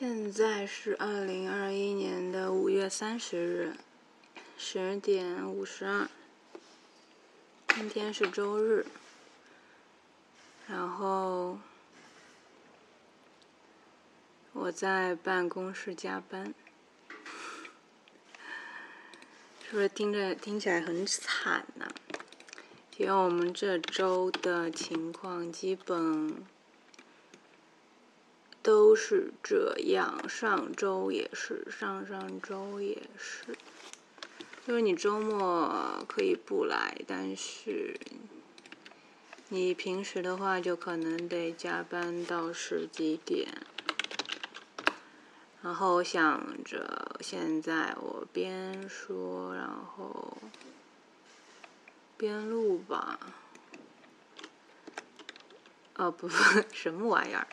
[0.00, 3.76] 现在是二零二一年的五月三十日，
[4.56, 6.08] 十点五十二。
[7.74, 8.86] 今天是周日，
[10.66, 11.58] 然后
[14.54, 16.54] 我在办公室加班，
[19.68, 21.86] 是不是听着听起来很惨呢？
[22.96, 26.42] 因为我们这周的情况基本。
[28.62, 33.56] 都是这样，上周也是，上上周也是。
[34.66, 37.98] 就是你周末可以不来，但是
[39.48, 43.48] 你平时的话就可能得加班到十几点。
[45.62, 50.36] 然后想着现在我边说，然后
[52.16, 53.18] 边录吧。
[55.96, 56.28] 哦不，
[56.72, 57.46] 什么玩意儿？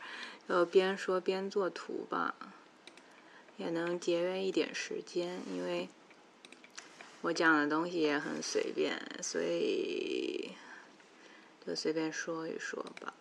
[0.47, 2.33] 就边说边做图吧，
[3.57, 5.89] 也能节约一点时间，因为
[7.21, 10.51] 我讲的东西也很随便，所以
[11.65, 13.13] 就随便说一说吧。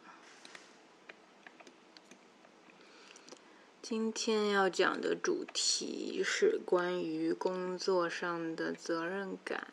[3.83, 9.67] 今天要讲的主题是关于工作上的责任感，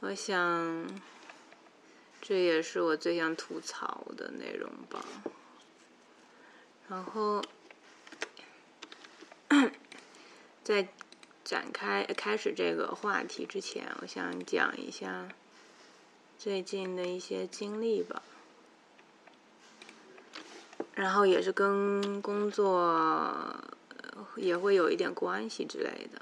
[0.00, 0.86] 我想
[2.20, 5.04] 这也是我最想吐槽的内容吧。
[6.90, 7.40] 然后，
[10.64, 10.88] 在
[11.44, 15.28] 展开开始这个话题之前，我想讲一下
[16.36, 18.24] 最近的一些经历吧。
[20.94, 23.54] 然后也是跟工作
[24.34, 26.20] 也会有一点关系之类的。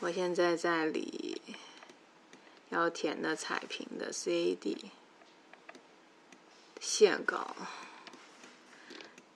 [0.00, 1.42] 我现在在理
[2.70, 5.03] 要填的彩屏的 CAD。
[6.86, 7.56] 线稿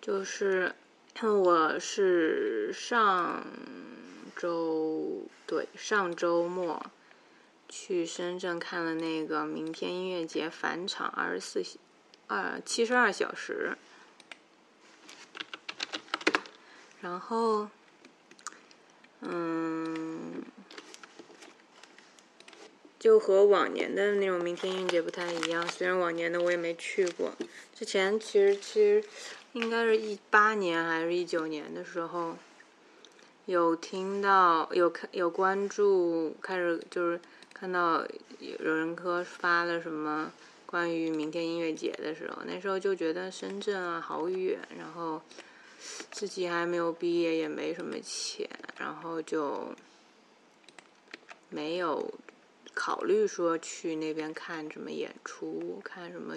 [0.03, 0.75] 就是，
[1.23, 3.43] 我是上
[4.37, 6.85] 周对上周末
[7.67, 11.65] 去深圳看了那个明天音乐节返场二十四
[12.27, 13.79] 二七十二小时，
[17.01, 17.71] 然后
[19.23, 20.45] 嗯。
[22.99, 27.33] 就和往年的那种明天音乐节不太一样，虽然往年的我也没去过。
[27.73, 29.05] 之前其实其实
[29.53, 32.37] 应该是一八年还是一九年的时候，
[33.47, 37.21] 有听到有看有关注，开始就是
[37.55, 38.05] 看到
[38.41, 40.33] 有人科发了什么
[40.67, 45.23] 关于明天音乐节的时候，那时候就觉得深圳啊好远，然后
[46.11, 49.73] 自己还没有毕业，也没什么钱，然后就
[51.49, 52.13] 没有。
[52.79, 56.37] 考虑说去那边看什么演出，看什么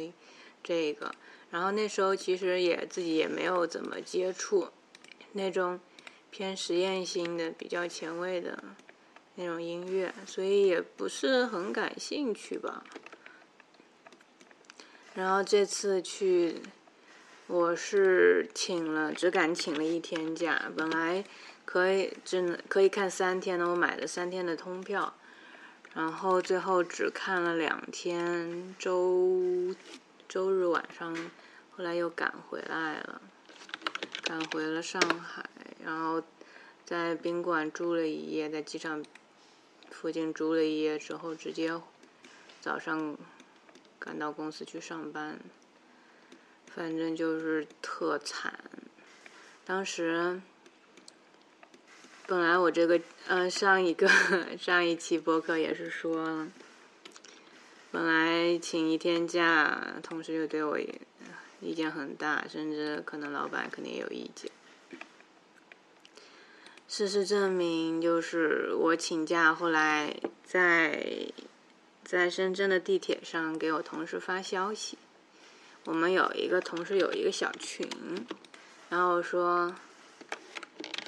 [0.63, 1.13] 这个，
[1.51, 4.67] 然后那时候其实也自己也没有怎么接触
[5.33, 5.79] 那种
[6.31, 8.57] 偏实验性的、比较前卫的
[9.35, 12.83] 那种音乐，所以也不是很感兴趣吧。
[15.13, 16.59] 然后这次去，
[17.45, 21.23] 我是请了，只敢请了一天假，本来
[21.65, 25.13] 可以只能可以看三天的，我买了三天的通票。
[25.93, 29.75] 然后最后只看了两天，周
[30.27, 31.13] 周日晚上，
[31.75, 33.21] 后来又赶回来了，
[34.23, 35.49] 赶回了上海，
[35.83, 36.23] 然后
[36.85, 39.03] 在宾馆住了一夜，在机场
[39.89, 41.73] 附近住了一夜之后，直接
[42.61, 43.17] 早上
[43.99, 45.37] 赶到公司去上班，
[46.67, 48.57] 反正就是特惨，
[49.65, 50.41] 当时。
[52.31, 52.97] 本来我这个，
[53.27, 54.07] 嗯，上一个
[54.57, 56.47] 上一期播客也是说，
[57.91, 60.79] 本来请一天假，同事就对我
[61.59, 64.49] 意见很大，甚至可能老板肯定有意见。
[66.87, 71.05] 事实证明，就是我请假，后来在
[72.05, 74.97] 在深圳的地铁上给我同事发消息，
[75.83, 77.85] 我们有一个同事有一个小群，
[78.87, 79.75] 然后说。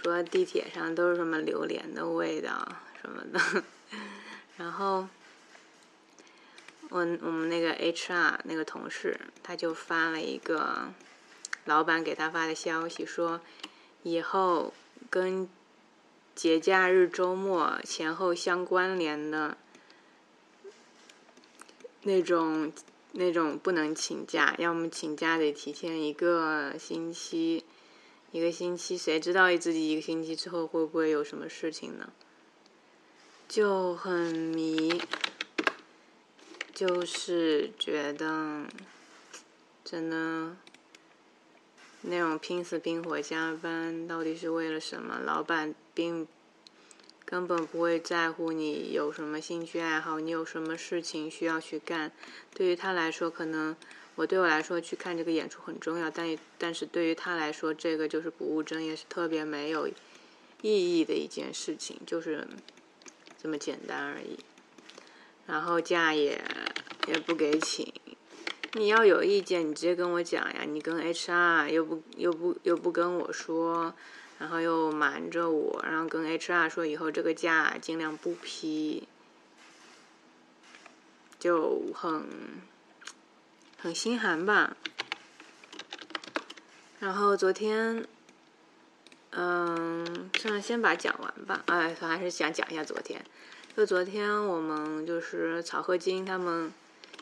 [0.03, 2.67] 说地铁上都是什么榴莲的味道
[3.01, 3.63] 什么的，
[4.57, 5.07] 然后
[6.89, 10.91] 我我们那个 HR 那个同事他就发了一个
[11.63, 13.39] 老板给他发的消息，说
[14.03, 14.73] 以后
[15.09, 15.47] 跟
[16.35, 19.57] 节假日周末前后相关联的
[22.01, 22.73] 那种
[23.13, 27.63] 那种不能请假，要么请假得提前一个星期。
[28.33, 32.11] 一个星期，谁知道自己一个星期之后会不会有什么事情呢？
[33.47, 34.99] 就很迷，
[36.73, 38.63] 就是觉得
[39.85, 40.55] 真的
[42.01, 45.19] 那种拼死拼活加班到底是为了什么？
[45.23, 46.27] 老板并
[47.25, 52.11] 根本不会在乎你有什么兴趣爱好，你有什么事情需要去干。
[52.51, 53.75] 对于他来说，可能
[54.15, 59.87] 我对我来说去看这个演出很重要，但但是对于他来说，这个就是不务正业，是特别没有
[60.61, 62.47] 意义的一件事情，就是
[63.41, 64.37] 这么简单而已。
[65.45, 66.41] 然后假也
[67.07, 67.91] 也不给请。
[68.75, 70.63] 你要有意见，你直接跟我讲呀！
[70.65, 73.93] 你跟 HR 又不又不又不跟我说，
[74.39, 79.07] 然后又瞒着我，然后跟 HR 说以后这个假尽量不批，
[81.37, 82.27] 就很
[83.83, 84.77] 很心寒吧。
[86.99, 88.07] 然后昨天，
[89.31, 91.61] 嗯，算了，先把讲完吧。
[91.65, 93.21] 哎，还是想讲一下昨天。
[93.75, 96.71] 就昨天我们就是曹和金他们。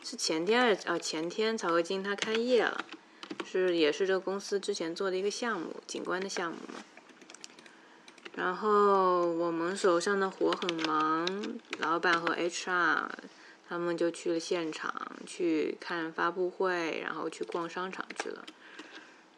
[0.04, 2.84] 是前天呃前天曹和金他开业了，
[3.44, 6.84] 是也是这个公司之前做的一个项目，景观的项目嘛。
[8.36, 11.26] 然后我们手上的活很忙，
[11.78, 13.08] 老板和 HR
[13.72, 14.94] 他们就去了现场
[15.26, 18.44] 去看发布会，然后去逛商场去了。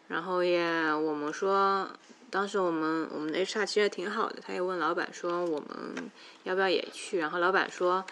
[0.08, 1.88] 然后也我们说，
[2.30, 6.10] 当时我们我们的 HR 其实挺好的，他也问老板说我们
[6.42, 8.04] 要不要也去，然后老板说。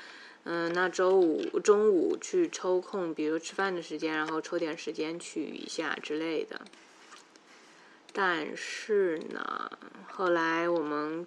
[0.44, 6.60] 嗯，那周五中午去抽空，比如吃饭的时间，然后抽点时间去一下之类的。
[8.12, 9.70] 但是呢，
[10.08, 11.24] 后来我们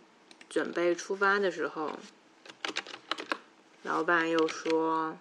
[0.49, 1.97] 准备出发的时候，
[3.85, 5.17] 老板又说，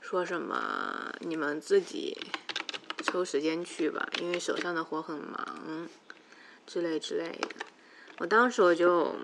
[0.00, 2.16] 说什么你们自己
[3.02, 5.88] 抽时间去吧，因为手上的活很忙，
[6.64, 7.66] 之类之类的。
[8.18, 9.14] 我当时我就。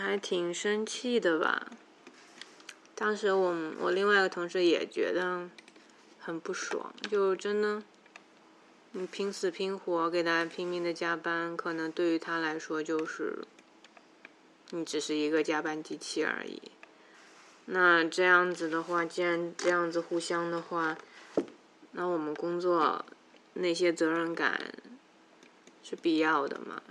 [0.00, 1.66] 还挺生气的吧？
[2.94, 5.50] 当时我我另外一个同事也觉得
[6.20, 7.82] 很不爽，就真的，
[8.92, 13.44] 你拼死拼活给大家拼命的加班，可能对于他来说就是
[14.70, 16.60] 你只是一个加班机器而已。
[17.66, 20.96] 那这样子的话，既然这样子互相的话，
[21.92, 23.04] 那我们工作
[23.54, 24.72] 那些责任感
[25.82, 26.82] 是必要的嘛？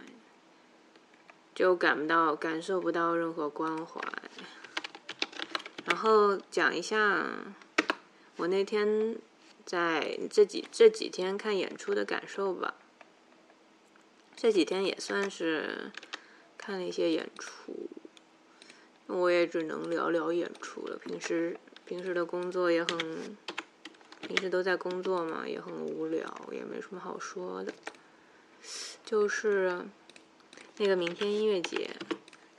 [1.56, 4.00] 就感不到、感受不到任何关怀。
[5.85, 7.25] 然后讲一下
[8.35, 9.15] 我那天
[9.65, 12.75] 在这几这几天看演出的感受吧。
[14.35, 15.91] 这几天也算是
[16.68, 17.88] 看了一些演出，
[19.06, 20.98] 我也只能聊聊演出了。
[20.98, 23.38] 平时平时的工作也很，
[24.28, 27.74] 平时都在工作嘛，也很无聊，也没什么好说的，
[29.06, 29.86] 就是。
[30.80, 31.90] 那个明天音乐节，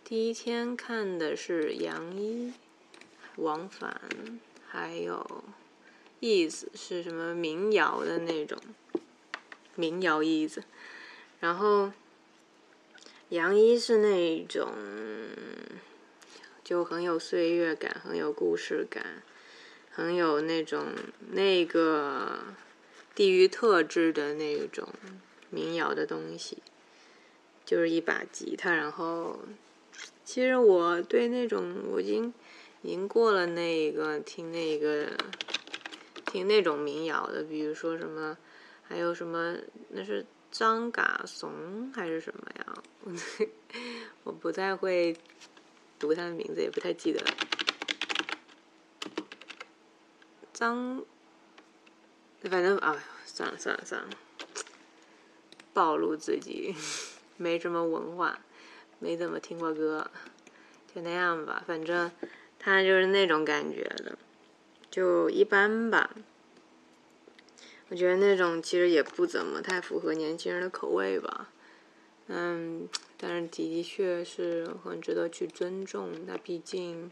[0.02, 2.52] 第一天看的是杨一、
[3.36, 5.44] 王凡，还有
[6.18, 8.58] 意思是什么民谣的那种
[9.76, 10.64] 民谣意思。
[11.38, 11.92] 然后
[13.30, 14.72] 杨一是那种
[16.64, 19.22] 就很有岁月感，很有故事感，
[19.90, 20.86] 很有那种
[21.32, 22.38] 那个
[23.14, 24.88] 地域特质的那种
[25.50, 26.58] 民谣的东西。
[27.66, 29.40] 就是一把吉他，然后，
[30.24, 32.32] 其实我对那种我已经
[32.80, 35.06] 已经过了那个听那个
[36.24, 38.38] 听那种民谣的，比如说什么，
[38.82, 39.54] 还有什么
[39.90, 42.74] 那是张嘎怂还是什么呀？
[44.24, 45.16] 我不太会
[45.98, 47.26] 读他的名字，也不太记得了。
[50.52, 51.04] 张，
[52.42, 54.08] 反正啊，算了算了算了，
[55.72, 56.74] 暴露自己。
[57.40, 58.40] 没什么文化，
[58.98, 60.10] 没怎么听过歌，
[60.92, 61.62] 就那样吧。
[61.64, 62.10] 反正
[62.58, 64.18] 他就是那种感觉的，
[64.90, 66.16] 就一般吧。
[67.90, 71.50] 我觉得那种其实也不怎么太符合年轻人的口味吧。
[72.26, 76.10] 嗯，但是的确是很值得去尊重。
[76.26, 77.10] 那毕竟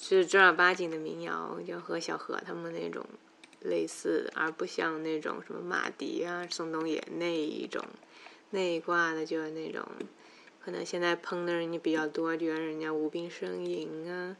[0.00, 3.04] 是正儿八经的民谣，就和小何他们那种
[3.60, 7.84] 类似，而不像那种什么马迪啊、宋冬野那一种。
[8.50, 9.86] 那一挂的就是那种，
[10.64, 14.38] 可能现在喷的人也比较多，觉得人家无病呻吟啊，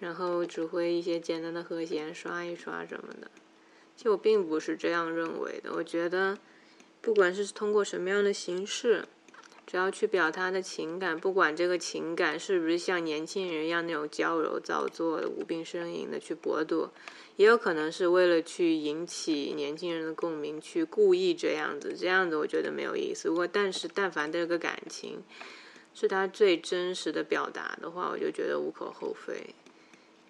[0.00, 3.30] 然后只会一些简单的和弦刷一刷什么的。
[3.96, 6.38] 其实我并不是这样认为的，我觉得，
[7.00, 9.04] 不管是通过什么样的形式。
[9.66, 16.90] 只要去表达的情感，不管这个情感是不是像年轻人一样那种娇柔造作的、无病呻吟的去搏度，
[17.36, 21.96] 也有可能是为了去引起年轻人的共鸣，去故意这样子。
[21.98, 23.28] 这样子我觉得没有意思。
[23.28, 25.22] 如果但是但凡这个感情
[25.94, 29.54] 是他最真实的表达的话，我就觉得无可厚非。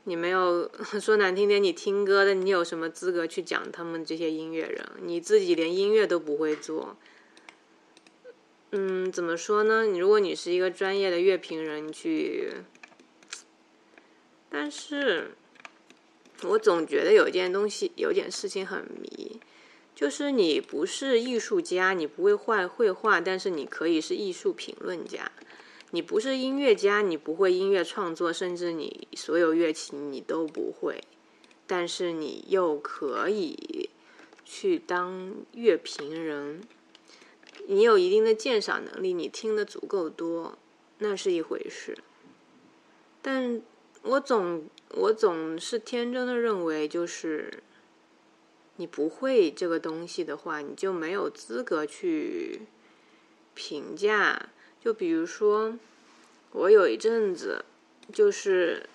[0.05, 0.71] 你没有
[1.01, 4.87] 说难听点，你听歌的，你有什么资格去讲他们这些音乐人？
[5.03, 6.97] 你自己连音乐都不会做。
[8.71, 9.87] 嗯，怎么说呢？
[9.87, 12.53] 你如果你是一个专业的乐评人去，
[14.51, 15.31] 但是，
[16.43, 19.41] 我总觉得有件东西，有点事情很迷，
[19.95, 25.31] 就是你不是艺术家，你不会画绘画，但是你可以是艺术评论家。
[25.95, 31.05] 你不是音乐家，你不会音乐创作，甚至你所有乐器你都不会，
[31.69, 33.91] 但是你又可以
[34.45, 36.63] 去当乐评人。
[37.69, 40.59] 你有一定的鉴赏能力，你听的足够多，
[40.99, 41.97] 那是一回事。
[43.23, 43.63] 但
[44.03, 44.65] 我总
[44.97, 47.63] 我总是天真的认为，就是
[48.79, 52.63] 你不会这个东西的话，你就没有资格去
[53.55, 54.49] 评价。
[54.85, 55.79] 就比如说，
[56.53, 57.65] 我有一阵子，
[58.13, 58.87] 就是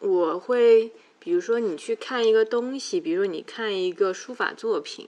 [0.00, 5.06] 我会，比如说你去看一个东西，比如你看一个书法作品。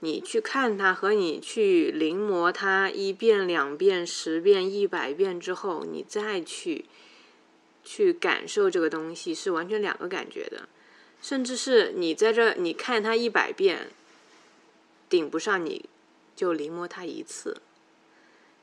[0.00, 6.86] 你去看它和你去临摹它一遍、两遍、十遍、一百遍之后，你再去
[7.84, 10.68] 去感受这个东西是完全两个感觉的。
[11.20, 13.90] 甚至是你在这你看它一百遍，
[15.08, 15.84] 顶不上你
[16.34, 17.58] 就临摹它一次。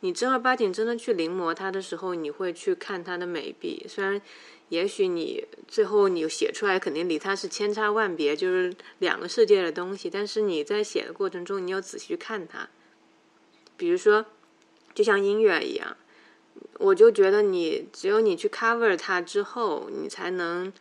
[0.02, 4.22] 你正儿八经真的去临摹它的时候，你会去看它的美笔，虽然。
[4.70, 10.12] 也许你最后你写出来肯定离它是千差万别，就是两个世界的东西。
[10.12, 12.70] 但是你在写的过程中，你要仔细去看它。
[13.76, 14.28] 比如说，
[14.94, 15.98] 就像音乐一样，
[16.78, 20.72] 我就觉得你只有你去 cover 它之后，你才能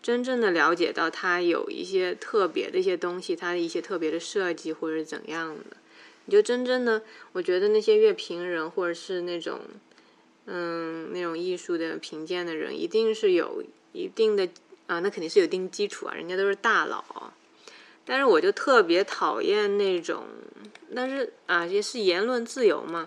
[0.00, 5.76] 真正的了解到它有一些特别的一些东西，它的一些特别的设计或者怎样的。
[6.24, 9.60] 你就真正的，我觉得那些乐评人或者是那种。
[10.52, 13.62] 嗯，那种艺术的评鉴的人一定是有
[13.92, 14.48] 一定的
[14.88, 17.32] 啊，那肯定是有一定基础啊，人家都是大佬。
[18.04, 20.24] 但是我就特别讨厌那种，
[20.92, 23.06] 但是啊，也是言论自由嘛，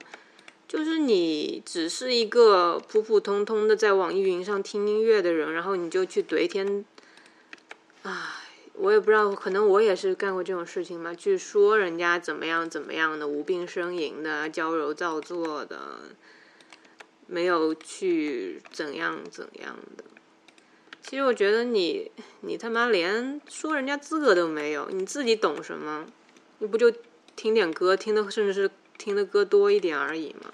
[0.69, 6.85] 就是你只是一个普普通通的在网易云上听音乐的人，然后你就去怼天，
[8.03, 8.42] 啊，
[8.73, 15.99] 我也不知道，可能我也是干过这种事情吧，去说人家怎么样怎么样的无病呻吟的矫揉造作的。
[17.25, 20.03] 没有去怎样怎样的，
[21.01, 22.11] 其实我觉得你
[22.41, 26.05] 你他妈连说人家资格都没有，你自己懂什么？
[26.59, 26.93] 你不就
[27.35, 30.51] 听点歌，听的甚至是听的歌多一点而已吗？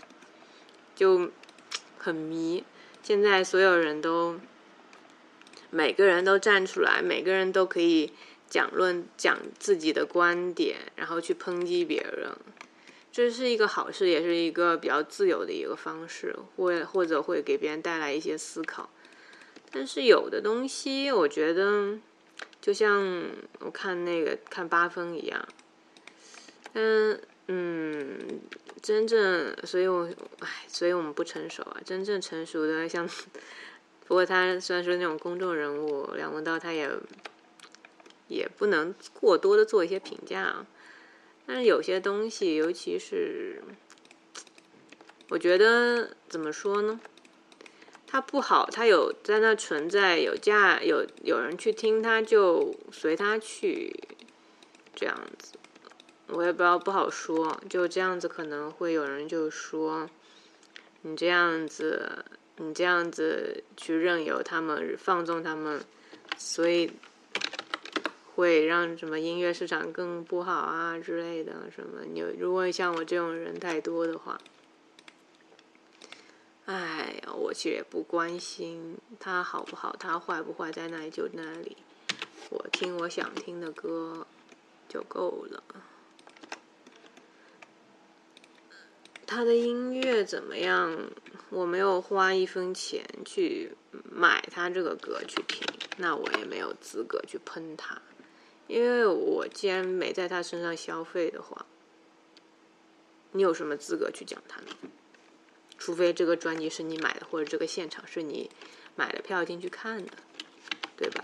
[0.95, 1.31] 就
[1.97, 2.63] 很迷。
[3.01, 4.39] 现在所有人都
[5.69, 8.11] 每个人都站出来，每个人都可以
[8.49, 12.31] 讲论讲自己的观点，然后去抨击别人。
[13.11, 18.89] 这是一个好事，也是一个比较自由的一个方式，或或者会给别人带来一些思考。
[19.71, 21.97] 但是有的东西，我觉得
[22.61, 23.25] 就像
[23.59, 25.47] 我看那个看八分一样，
[26.73, 28.41] 嗯嗯，
[28.81, 30.07] 真正，所以我
[30.39, 31.77] 唉，所以我们不成熟啊。
[31.83, 33.09] 真正成熟的，像
[34.09, 36.89] 不过他虽然说那种公众人物，梁文道他也
[38.27, 40.65] 也不能过多的做一些评价。
[41.45, 43.61] 但是有些东西，尤其是
[45.29, 46.99] 我觉得怎么说呢？
[48.07, 53.95] 他不好，他有在那存在，有价，有有人去听，他就随他去
[54.95, 55.53] 这样子。
[56.29, 57.61] 我也不知道，不好说。
[57.69, 60.09] 就这样子，可能会有人就说
[61.03, 62.25] 你这样子，
[62.59, 65.81] 你这样子去任由他们放纵他们，
[66.37, 66.91] 所以。
[68.35, 72.05] 会让什么音乐市场更不好啊之类的什么？
[72.05, 74.39] 你如果像我这种人太多的话，
[76.63, 81.75] 哎呀，我其实也不关心他好不好，他坏不坏，在那里就那里，
[82.49, 84.25] 我听我想听的歌
[84.87, 85.61] 就够了。
[89.29, 90.98] 他的音乐怎么样？
[91.51, 93.71] 我没有花一分钱去
[94.03, 95.62] 买他这个歌去听，
[95.98, 98.01] 那我也没有资格去喷他。
[98.65, 101.67] 因为我既然没在他身上消费的话，
[103.33, 104.67] 你有什么资格去讲他呢？
[105.77, 108.50] 除非这个专辑是你买的，或者这个现场是你
[108.95, 110.12] 买了票进去看的，
[110.98, 111.24] 对吧？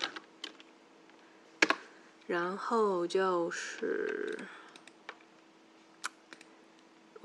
[2.28, 4.38] 然后就是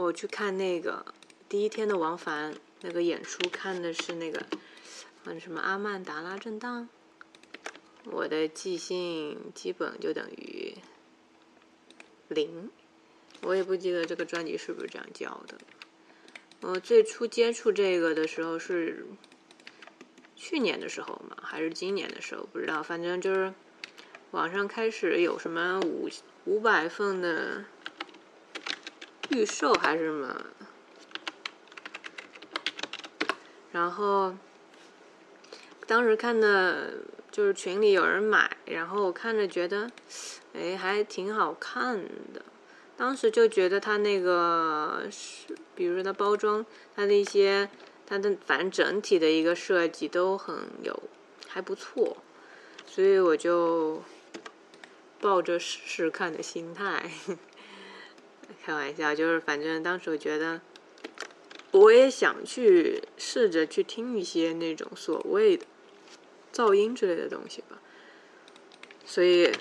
[0.02, 1.04] 我去看那个
[1.48, 4.46] 第一天的王凡那个演出，看的是那个
[5.24, 6.88] 嗯什么阿曼达拉震荡。
[8.06, 10.74] 我的记性基本就等于
[12.28, 12.70] 零，
[13.42, 15.58] 我也不记得这个专辑是不是这样叫的。
[16.62, 19.06] 我最初接触这个的时候是
[20.34, 22.82] 去去年的时候嘛，还是今年的时候，不知道。
[22.82, 23.52] 反正就是
[24.32, 26.08] 网上开始有什么五
[26.44, 27.64] 五百份的
[29.30, 30.44] 预售还是什么，
[33.70, 34.34] 然后
[35.86, 36.94] 当时看的
[37.30, 39.88] 就是群里有人买，然后我看着觉得，
[40.52, 42.02] 哎，还挺好看
[42.34, 42.42] 的。
[42.96, 47.70] 当时就觉得它那个是，比如说它包装，它的一些，
[48.04, 51.02] 它的反正整体的一个设计都很有，
[51.46, 52.16] 还不错，
[52.84, 54.02] 所以我就
[55.20, 57.10] 抱着试试看的心态，
[58.62, 60.60] 开玩笑，就是反正当时我觉得，
[61.72, 65.66] 我也想去试着去听一些那种所谓的
[66.52, 67.80] 噪音之类的东西吧，
[69.04, 69.52] 所以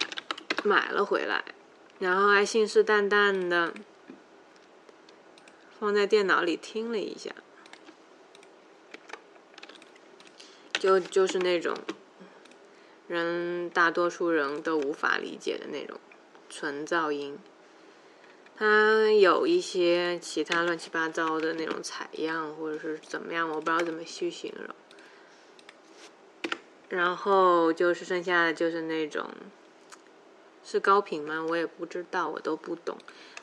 [0.63, 1.43] 买了回来。
[1.99, 3.73] 然后还信誓旦旦的
[5.77, 7.31] 放在电脑里听了一下，
[10.73, 11.75] 就就是那种
[13.09, 15.99] 人大多数人都无法理解的那种
[16.49, 17.37] 纯噪音。
[18.59, 24.75] 它有一些其他乱七八糟的那种采样或者是怎么样，我不知道怎么去形容。
[26.89, 29.29] 然后就是剩下的就是那种。
[30.61, 31.45] 是高频吗？
[31.47, 32.97] 我也不知道，我都不懂。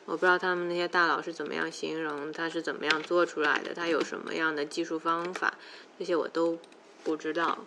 [0.04, 5.54] 我不知道他们那些大佬是怎么样形容，他是怎么样做出来的，他有什么样的技术方法，
[5.98, 6.58] 这些我都
[7.02, 7.64] 不知道。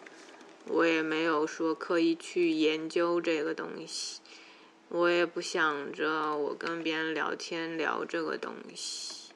[0.67, 4.21] 我也没有说刻意去研究这个东西，
[4.89, 9.31] 我也不想着我跟别人聊天聊这个东西，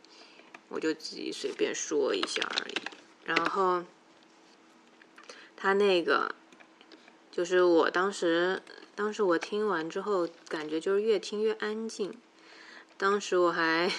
[0.67, 2.75] 我就自己随便说一下而已。
[3.25, 3.83] 然后，
[5.55, 6.35] 他那个，
[7.31, 8.61] 就是我当时。
[8.95, 12.13] 当时我听完之后，感觉就是越听越安静。
[12.95, 13.91] 当时我还，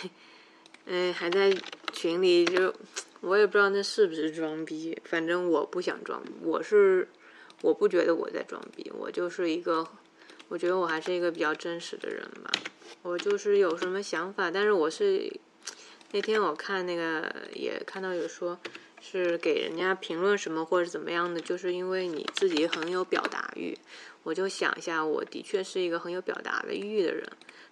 [0.86, 1.52] 哎，还在
[1.92, 2.72] 群里就，
[3.20, 7.08] 我也不知道那是不是装逼，反正我不想装，我是，
[7.60, 9.84] 我不觉得我在装逼，我就是一个，
[10.48, 12.50] 我觉得我还是一个比较真实的人吧。
[13.02, 15.30] 我就是有什么想法，但是我是，
[16.12, 18.58] 那天我看那个也看到有说。
[19.06, 23.76] 是给人家评论什么或者怎么样的，就是因为你自己很有表达欲。
[24.22, 27.22] 我就想一下，我的确是一个很有表达的欲的人，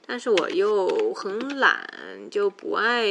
[0.06, 3.06] 但是我又很懒，就不爱。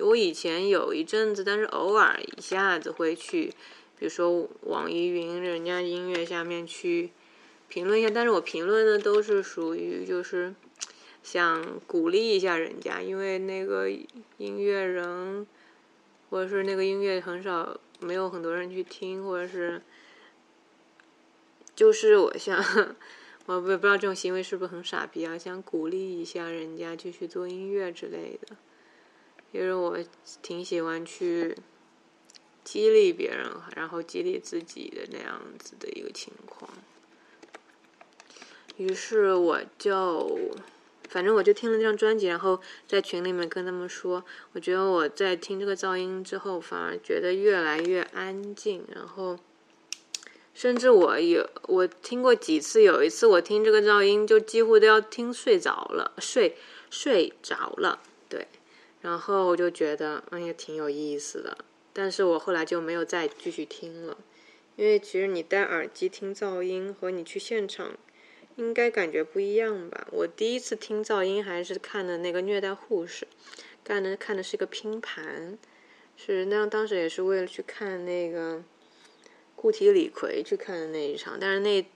[0.00, 3.54] 我以前有一阵子，但是偶尔一下子会去，
[3.96, 7.12] 比如说网易云人家音乐下面去
[7.70, 10.54] 评论一下，但是我评论的都是属于就是
[11.22, 15.46] 想鼓励一下人家，因为那个音乐人。
[16.30, 19.82] 或者是那个音乐很少，没有很多人去听，或者是，
[21.74, 22.56] 就是我想，
[23.46, 25.36] 我也不知道这种行为是不是很傻逼啊？
[25.36, 28.56] 想鼓励一下人家继续做音乐之类的，
[29.50, 29.98] 因为我
[30.40, 31.56] 挺喜欢去
[32.62, 36.70] 激励别人，然后激励自己的那样子的一个情况。
[38.80, 40.38] 于是我就。
[41.08, 48.84] 反正我就听了这张专辑，然后在群里面跟他们说，我觉得我在听这个噪音之后，反而觉得越来越安静。
[48.94, 49.36] 然后，
[50.54, 56.56] 甚至我有我听过几次，有一次我听这个噪音，就几乎都要听睡着了，睡
[56.90, 57.98] 睡着了。
[58.28, 58.46] 对，
[59.00, 61.58] 然后我就觉得，哎呀，挺有意思的。
[61.92, 64.16] 但是我后来就没有再继续听了，
[64.76, 67.98] 因为其实你戴耳机听噪音和你去现场。
[68.56, 70.06] 应该感觉不一样吧？
[70.10, 73.26] 我第一次听噪音还是看的那个虐待护士，
[73.82, 75.58] 干的看的是一个拼盘，
[76.16, 78.62] 是那当时也是为了去看那个
[79.56, 81.86] 固体李逵去看的那一场，但是那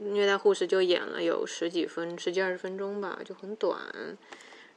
[0.00, 3.78] 虐待护士就演了有十几分十几二十分钟吧，就很短，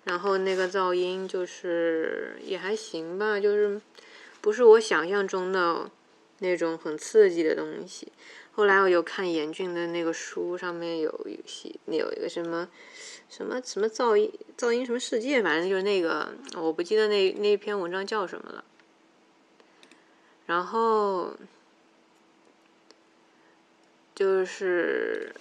[0.04, 3.82] 然后那个噪音就是也还行吧，就是
[4.42, 5.90] 不是我想象中的
[6.40, 8.12] 那种很刺激的东西。
[8.62, 12.70] 后来我有看严峻的那个书，上面有一些有一个什么
[13.28, 18.64] 什么什么噪音噪音什么世界，反正就是那个我不记得那那篇文章叫什么了。
[20.46, 21.36] 然后
[24.14, 25.34] 就是。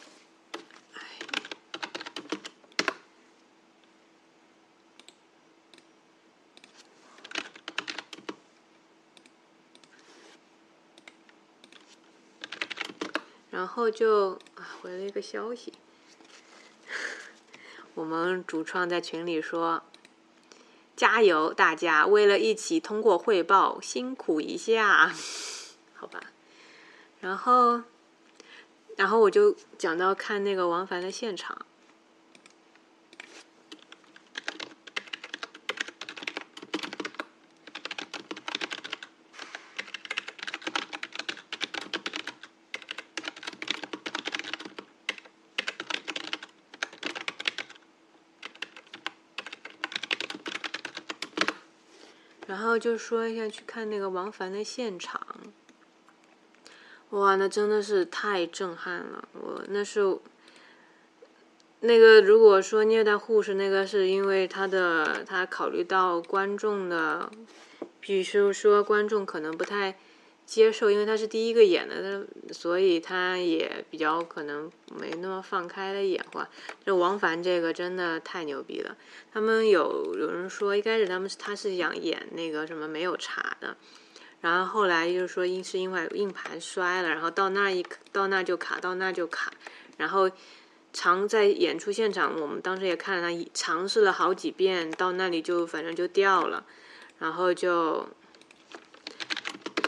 [13.50, 15.72] 然后就啊回了一个消息，
[17.94, 19.82] 我们主创在群里说
[20.96, 25.12] ：“加油，大家为了一起通过汇报，辛苦一下，
[25.94, 26.20] 好吧？”
[27.20, 27.82] 然后，
[28.96, 31.66] 然后我就讲到看那个王凡的现场。
[52.69, 55.20] 后就说一下去看那个王凡的现场。
[57.10, 59.28] 哇，那真的是太震撼了！
[59.32, 60.22] 我那时候，
[61.80, 67.30] 那个如果说虐待护士，那个是因为他的他考虑到观众的，
[68.00, 69.98] 比如说观众可能不太
[70.50, 76.48] 接受，因为他是第一个演的，他所以他也比较可能没那么放开的演话。
[76.84, 78.96] 这王凡这个真的太牛逼了！
[79.32, 83.76] 他们有有人说一开始他们他是想演那个什么没有查的。
[84.40, 89.52] 然后后来就是说，因是因为硬盘摔了，然后到那一到那就卡，到那就卡。
[89.98, 90.28] 然后
[90.92, 96.66] 常在演出现场，我们当时也看了他尝试了好几遍，到那里就反正就掉了，
[97.20, 98.08] 然后就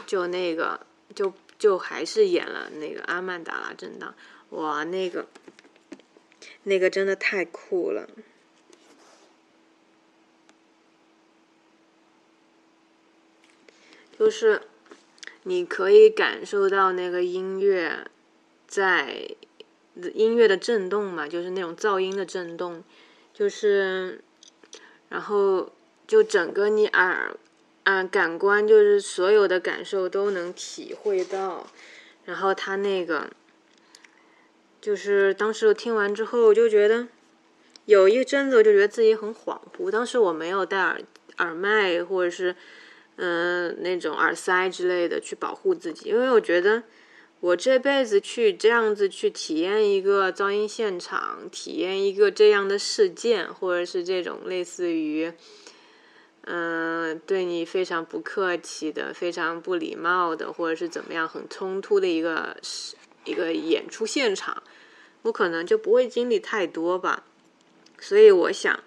[0.05, 0.85] 就那个
[1.15, 4.13] 就就还是演了那个阿曼达拉震荡。
[4.49, 5.27] 哇，那个
[6.63, 8.07] 那个真的太酷了。
[14.19, 14.61] 就是
[15.43, 18.07] 你可以感受到那个音乐
[18.67, 19.35] 在
[20.13, 22.83] 音乐的震动嘛，就是那种噪音的震动，
[23.33, 24.23] 就是
[25.09, 25.73] 然后
[26.07, 27.35] 就整个你耳
[27.83, 31.67] 啊感官就是所有的感受都能体会到，
[32.25, 33.29] 然后他那个
[34.81, 37.07] 就是当时我听完之后就觉得
[37.85, 41.01] 有一阵子我就觉得自己很恍惚，当时我没有戴耳
[41.37, 42.55] 耳麦或者是。
[43.15, 46.81] 嗯，那种耳塞之类的去保护自己，因为我觉得
[47.41, 55.31] 我这辈子去这样子去体验一个噪音现场，体验一个这样的事件，或者是这种类似于，
[56.45, 62.57] 嗯，对你非常不客气的、非常不礼貌的，或者是怎么样很冲突的一个
[63.25, 64.61] 一个演出现场，
[65.23, 67.23] 我可能就不会经历太多吧。
[67.99, 68.79] 所以我想。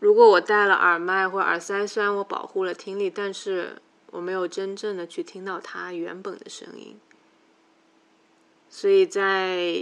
[0.00, 3.76] 如果我戴了耳麦或耳塞，虽然我保护了听力，但是
[4.10, 7.00] 我没有真正的去听到它原本的声音。
[8.68, 9.72] 所以在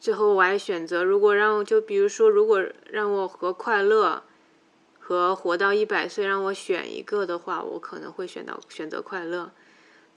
[0.00, 4.24] 最后，我还选择，如果让就比如说，如果让我和快乐
[5.08, 9.52] 和活到一百岁让我选一个的话，我可能会选到选择快乐。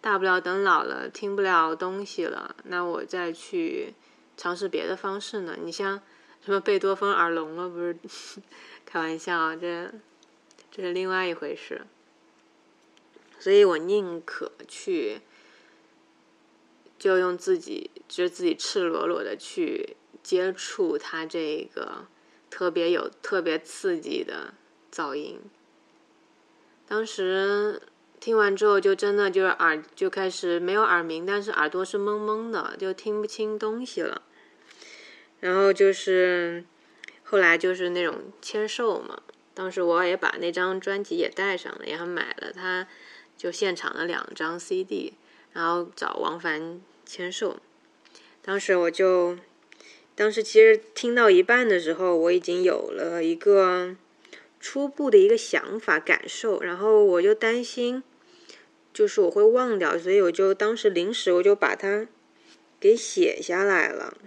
[0.01, 3.93] 大不了等老了听不了东西了，那我再去
[4.35, 5.55] 尝试别的方式呢？
[5.61, 6.01] 你像
[6.43, 7.97] 什么贝多芬耳聋了，不是？
[8.83, 9.91] 开玩笑，这
[10.71, 11.85] 这是另外一回事，
[13.39, 15.21] 所以我宁可去，
[16.97, 22.07] 就用自己，就是自己赤裸裸的去接触他这个
[22.49, 24.55] 特别有、特别刺激的
[24.91, 25.39] 噪音。
[26.87, 27.81] 当时
[28.19, 34.21] 听完之后，就真的就是耳就开始没有耳鸣，但是耳朵是懵懵的，就听不清东西了。
[35.39, 36.65] 然后就是。
[37.31, 39.21] 后来就是那种签售嘛，
[39.53, 42.87] 当时我也把那张专辑也带上了，然后买了他
[43.37, 45.13] 就现场的两张 CD，
[45.53, 47.57] 然后找王凡签售。
[48.41, 49.37] 当时我就，
[50.15, 53.95] 当时其实听到一半的时候，我已经有了一个
[54.59, 58.03] 初步的一个想法感受，然后我就担心，
[58.93, 62.07] 就是我会忘掉，所以我就当时临时我就把它
[62.79, 64.17] 给写下来了。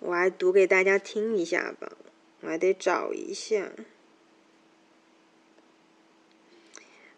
[0.00, 1.92] 我还读给大家听一下吧，
[2.40, 3.72] 我还得找一下。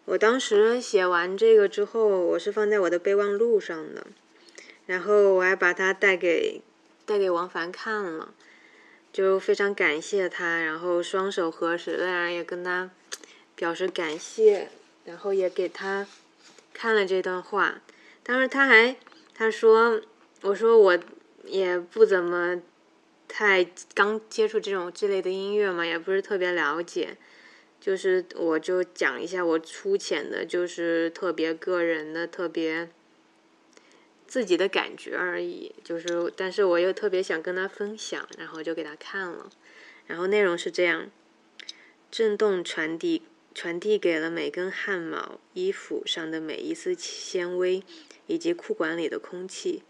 [0.05, 4.07] 我当时写完这个之后，我是放在我的备忘录上的，
[4.87, 6.61] 然后我还把它带给
[7.05, 8.33] 带给王凡看了，
[9.11, 12.89] 就非常感谢他，然后双手合十，当然也跟他
[13.55, 14.69] 表示感谢，
[15.05, 16.07] 然后也给他
[16.73, 17.81] 看了这段话。
[18.23, 18.95] 当时他还
[19.33, 20.01] 他说，
[20.41, 20.99] 我说我
[21.45, 22.61] 也不怎么。
[23.31, 27.15] 太刚接触这种这类的音乐嘛，也不是特别了解，
[27.79, 32.89] 就是我就讲一下我粗浅的，就是特别个人的、特别
[34.29, 35.73] 自己的感觉而已。
[35.83, 39.49] 就是，但是我又特别想跟他分享，然后就给他看了。
[40.05, 41.09] 然后内容是这样：
[42.11, 43.23] 震动传递
[43.55, 47.81] 传递给了每根汗毛、衣服上的每一丝纤维，
[48.27, 49.81] 以及裤管里的空气。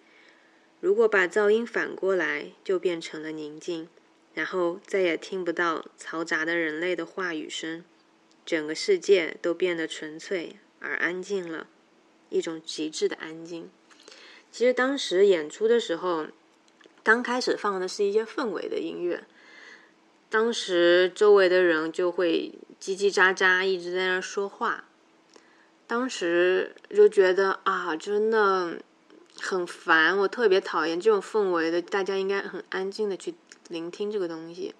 [0.80, 3.89] 如果把噪音反过来，就变成了宁静，
[4.34, 7.84] 然后再也听不到嘈杂的人类的话语声，
[8.45, 11.67] 整个世界都变得纯粹而安静了，
[12.30, 13.69] 一种极致的安静。
[14.51, 16.27] 其实当时演出的时候，
[17.03, 19.23] 刚开始放的是一些氛围的音乐，
[20.29, 24.85] 当时周围的人就会叽叽喳喳一直在那说话，
[25.88, 28.79] 当时就觉得啊，真的。
[29.41, 31.81] 很烦，我特别讨厌这种氛围的。
[31.81, 33.35] 大家应该很安静的去
[33.69, 34.75] 聆听这个东西。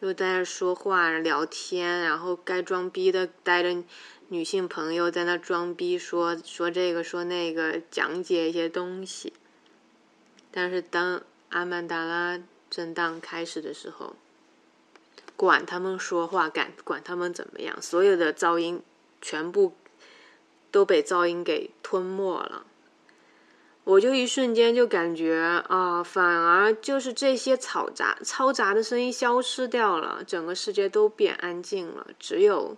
[0.00, 3.84] 又在那说话聊天，然后该装逼的带着
[4.30, 9.32] 女性朋友在那装逼，说说这个说那个，讲解一些东西。
[10.50, 12.38] 但是当阿曼达拉
[12.68, 14.16] 震荡开始的时候，
[15.34, 18.82] 管他们说话，敢管他们怎么样，所有的噪音
[19.22, 19.72] 全部
[20.70, 22.66] 都被噪音给吞没了。
[23.84, 32.76] 我就一瞬间就感觉啊，反而就是这些嘈杂、嘈杂的声音消失掉了，整个世界都变安静了，只有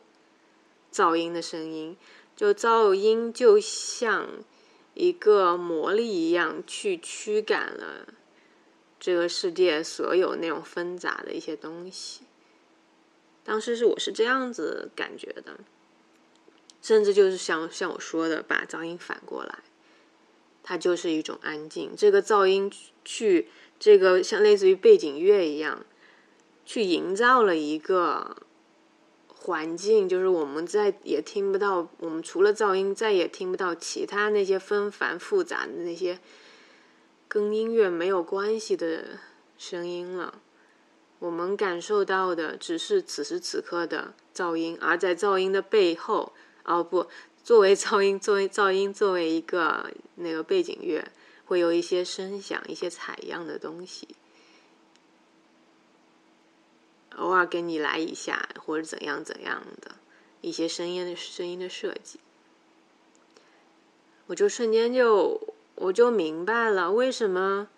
[0.92, 1.96] 噪音的声音。
[2.37, 4.29] 就噪音就像
[4.94, 8.07] 一个魔力一样，去驱赶了
[8.98, 12.22] 这个世界所有那种纷杂的一些东西。
[13.44, 15.61] 当时是我是这样子感觉的，
[16.81, 19.59] 甚至就是像像我说的，把噪音反过来。
[20.62, 22.70] 它就是一种安静，这个噪音
[23.05, 23.48] 去
[23.79, 25.85] 这个像类似于背景乐一样，
[26.64, 28.37] 去营造了一个
[29.42, 36.18] 环境，就是我们再也听不到，我们除了噪音再也听不到其他那些纷繁复杂的那些
[37.26, 39.18] 跟音乐没有关系的
[39.57, 40.42] 声音了。
[41.18, 46.33] 我们感受到的只是此时此刻的噪音，而在噪音的背后，
[46.64, 47.07] 哦不。
[47.42, 51.03] 作为噪音，作为噪音，作为一个那个背景乐，
[51.46, 54.07] 会有一些声响、一些采样的东西，
[57.16, 59.96] 偶尔给你来一下，或者怎样怎样的
[60.40, 62.20] 一些声音的声音的设计，
[64.27, 67.68] 我就瞬间就我就明白了，为什么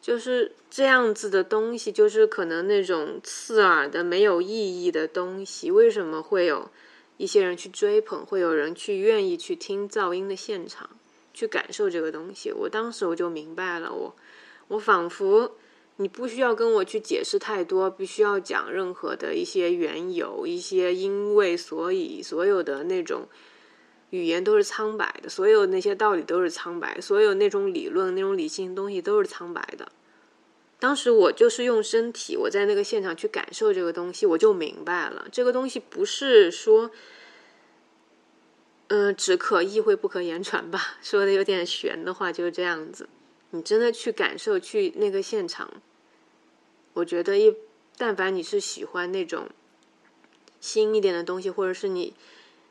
[0.00, 6.70] 就是这样子的东西，就是可能那种刺耳的、没有意义的东西，为什么会有？
[7.16, 10.90] 一些人去追捧，会有人去愿意去听噪音的现场，
[11.32, 12.50] 去感受这个东西。
[12.50, 14.16] 我当时我就明白了，我
[14.66, 15.56] 我仿佛
[15.96, 23.28] 你不需要跟我去解释太多，不需要讲任何的一些缘由、一些因为所以，所有的那种
[24.10, 29.92] 语言都是苍白的，所有那些道理都是苍白，所有那种理论、那种理性东西都是苍白的。
[30.80, 36.90] 当时我就是用身体，我在那个现场去感受这个东西，我就明白了，这个东西不是说，
[38.88, 40.96] 嗯，只可意会不可言传吧？
[41.00, 43.08] 说的有点玄的话就是这样子。
[43.54, 45.72] 你真的去感受，去那个现场，
[46.92, 47.54] 我觉得一，
[47.96, 49.48] 但凡你是喜欢那种
[50.60, 52.12] 新一点的东西，或者是你，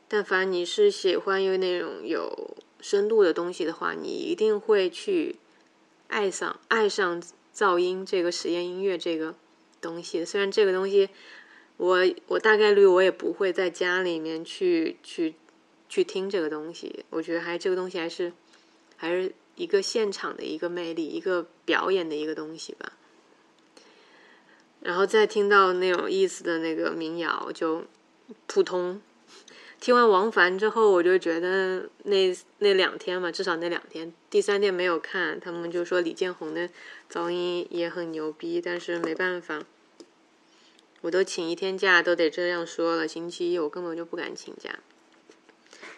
[0.06, 5.36] 但凡你是喜欢有那种有深度的东西的话，你一定会去
[6.08, 7.22] 爱上，爱上。
[7.54, 9.32] 噪音这个实验音乐这个
[9.80, 11.08] 东西，虽然这个东西，
[11.76, 15.36] 我我大概率我也不会在家里面去去
[15.88, 17.04] 去听这个东西。
[17.10, 18.32] 我觉得还这个东西还是
[18.96, 22.92] 还是一个现场的一个魅力，一个表演的一个东西吧。
[24.80, 27.84] 然后再听到那种意思的那个民谣，就
[28.46, 29.00] 普通。
[29.80, 36.70] 听完王凡之后，我就觉得那那两天嘛，至少那两天，第三天没有看，他们就说李建宏的
[37.10, 39.62] 噪音也很牛逼，但是没办法，
[41.02, 43.06] 我都请一天假，都得这样说了。
[43.06, 44.78] 星期一我根本就不敢请假，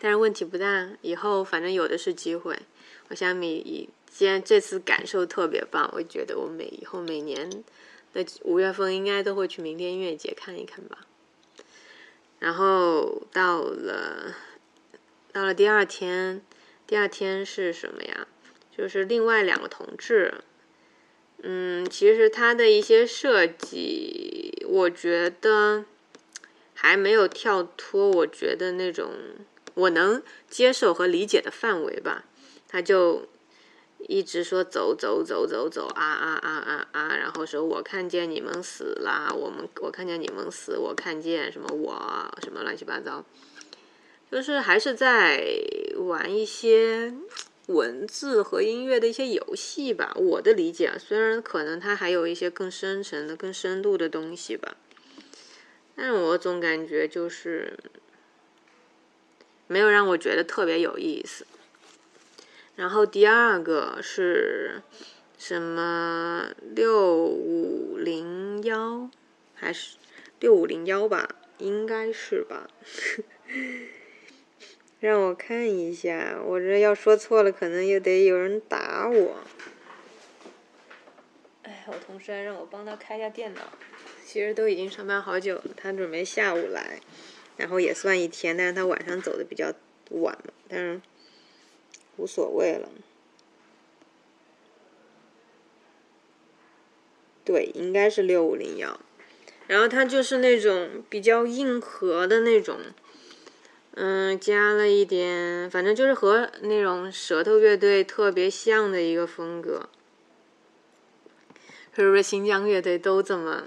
[0.00, 2.58] 但是问题不大，以后反正有的是机会。
[3.08, 7.50] 我想每既然这次感受特别棒，我觉得我每以后每年
[8.12, 11.06] 的五月份应该都会去明天音乐节看一看吧。
[12.38, 14.34] 然后到了，
[15.32, 16.42] 到了第二天，
[16.86, 18.26] 第二天是什么呀？
[18.76, 20.34] 就是另外两个同志，
[21.42, 25.86] 嗯，其实他的一些设计，我觉得
[26.74, 29.12] 还没有跳脱，我觉得那种
[29.72, 32.26] 我能接受和理解的范围吧，
[32.76, 33.26] 他就。
[34.08, 43.24] 一直说走走走走走啊啊啊啊啊，然后说我看见你们死了，我们我看见你们死，我看见什么我什么乱七八糟，
[44.30, 45.42] 就是还是在
[45.96, 47.14] 玩一些
[47.68, 50.12] 文字和音乐的一些游戏吧。
[50.14, 54.76] 我的理解，虽然可能它还有一些更深层的、更深度的东西吧，
[55.96, 57.78] 但我总感觉就是
[59.66, 61.46] 没有让我觉得特别有意思。
[62.76, 64.82] 然后第二个是
[65.38, 69.10] 什么六五零幺
[69.54, 69.96] 还是
[70.38, 71.34] 六五零幺吧？
[71.56, 72.68] 应该是吧？
[75.00, 79.36] 让我看一下，我这要说错了，可能又得有人打我。
[81.62, 83.62] 哎，我同事还让我帮他开一下电脑，
[84.22, 87.00] 其实都已经上班好久了，他准备下午来，
[87.56, 89.72] 然后也算一天，但是他晚上走的比较
[90.10, 91.00] 晚嘛，但是。
[92.16, 92.88] 无所谓了，
[97.44, 98.98] 对，应该是六五零幺。
[99.66, 102.78] 然后它就是那种比较硬核的那种，
[103.92, 109.88] 嗯，加了一点，反正就是和那种舌头乐队特别像的一个风格。
[111.94, 113.64] 是不是新疆乐队都这么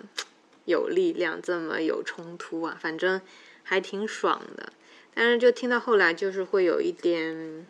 [0.66, 2.78] 有力量，这么有冲突啊？
[2.80, 3.20] 反正
[3.64, 4.72] 还挺爽的。
[5.16, 7.66] 但是就听到后来，就是会有一点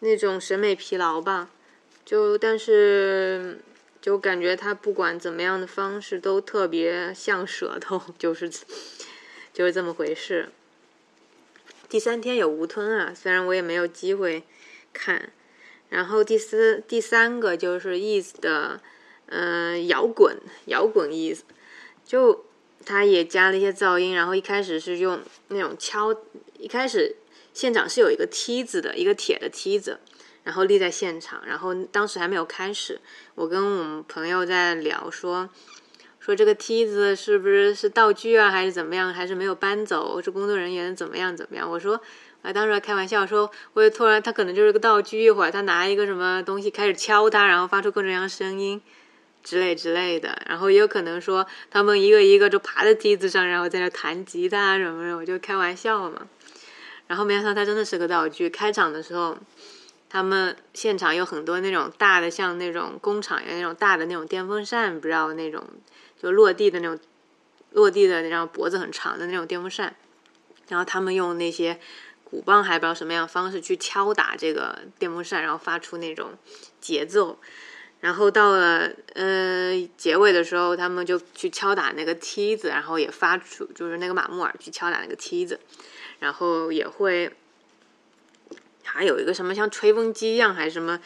[0.00, 1.50] 那种审美疲劳吧。
[2.04, 3.60] 就但是
[4.00, 8.48] 就感觉他不管怎么样的方式都特别像舌头，就是
[9.52, 10.48] 就是这么回事。
[11.88, 14.44] 第三天有吴吞啊，虽然我也没有机会
[14.92, 15.32] 看。
[15.88, 18.80] 然后第四第三个就是 Ease 的。
[19.28, 21.42] 嗯，摇滚，摇滚意思，
[22.04, 22.44] 就
[22.84, 26.14] 他也加了一些噪音，然后一开始是用那种敲，
[26.56, 27.16] 一开始
[27.56, 29.98] 现场是有一个梯子的，一个铁的梯子，
[30.44, 33.00] 然后立在现场，然后当时还没有开始，
[33.34, 35.48] 我跟我们朋友在聊说，
[36.20, 41.70] 说这个梯子是不是是道具啊，还是怎么样，还是没有搬走，是工作人员怎么样怎么样？
[41.70, 41.98] 我说，
[42.42, 48.82] 啊当时还开玩笑说，我也突然他可能就是个道具，一会儿他拿一个什么东西开始敲它，然后发出各种各样的声音。
[49.42, 56.26] 之类之类的，然后也有可能说他们一个一个就爬在梯子上，然后在那弹吉他什么的，我就开玩笑嘛。
[57.06, 58.50] 然后没想到他真的是个道具。
[58.50, 59.36] 开场的时候，
[60.08, 65.64] 他们现场有很多那种大的，像那种工厂一样那种大的那种电风扇，不知道那种
[66.20, 66.98] 就落地的那种
[67.70, 69.94] 落地的那种脖子很长的那种电风扇。
[70.68, 71.78] 然后他们用那些
[72.24, 76.30] 鼓棒，还不知道什么样方式去敲打这个电风扇，然后发出那种
[76.80, 77.38] 节奏。
[78.00, 85.58] 然后到了呃结尾的时候，他们就去敲打那个梯子，然后也发出就是那个马木尔去敲打那个梯子，
[86.18, 87.32] 然后也会
[88.84, 91.00] 还有一个什么像吹风机一样，还是什么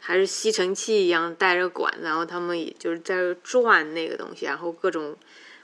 [0.00, 5.16] 还是吸尘器一样带着管，然后他们也就是在转那个东西，然后各种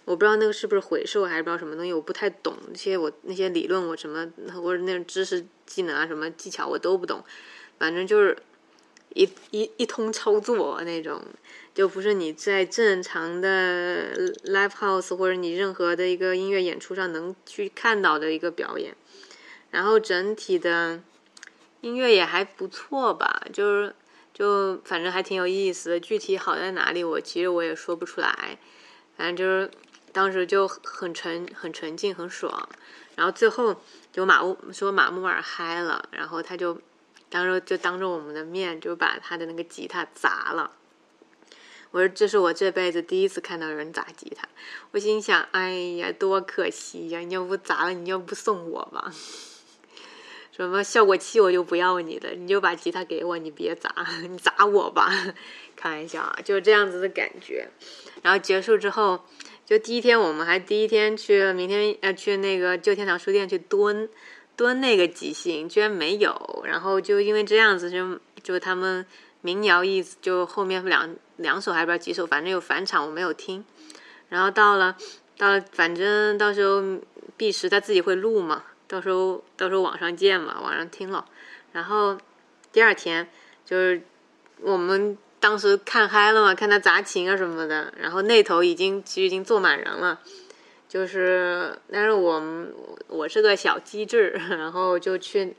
[0.05, 7.25] 我不知道那个是不是回收还是不知道什么东西，我不太懂那些我那些理论我什么或者那种知识技能啊什么技巧我都不懂，
[7.79, 8.37] 反正就是。
[9.15, 11.23] 一一一通操作那种，
[11.75, 18.95] 就不是你在正常的 live house 或者你任何的一个音乐演出上能去看到的一个表演。
[19.71, 21.01] 然后整体的
[21.81, 23.95] 音乐也还不错吧，就是
[24.35, 26.01] 就反正还挺有意思的。
[26.01, 28.59] 具体好在哪里，我其实我也说不出来。
[29.17, 29.71] 反正就是
[30.13, 32.69] 当时就很沉、很沉浸、很爽。
[33.17, 33.83] 然后最后
[34.13, 36.81] 就马乌说马木尔嗨了，然后他就。
[37.31, 40.71] 当时就当着我们的面就把他的那个吉他砸了。
[41.93, 44.49] 我说这是我这辈子第一次看到有人砸吉他。
[44.91, 47.21] 我心想，哎呀，多可惜呀！
[47.21, 49.13] 你要不砸了，你要不送我吧？
[50.51, 53.95] 什么效果器我就不要你的，你就把吉他给我，你别砸，
[54.29, 55.11] 你砸我吧。
[55.77, 57.69] 开玩笑啊，就是这样子的感觉。
[58.23, 59.25] 然后结束之后，
[59.65, 64.09] 就第一天我们还第一天去，明天要去那个旧天堂书店去蹲。
[64.55, 69.05] 蹲那个即兴居然没有，然后就因为这样子，就就他们
[69.43, 73.65] 民谣意思，就后面两两首还不知道几首，反正有返场我没有听。
[74.31, 74.97] 然后到了
[75.37, 76.83] 到了，反正到时候
[77.37, 81.27] 毕时他自己会录嘛，到时候到时候网上见嘛，网上听了。
[81.73, 82.17] 然后
[82.73, 83.29] 第二天
[83.67, 84.03] 就是
[84.61, 90.21] 我们当时看嗨了嘛，看他砸琴啊什么的，然后那头已经其实已经坐满人了。
[90.89, 92.43] 就是，但是我
[93.09, 95.57] 我是个小机智， 然后就去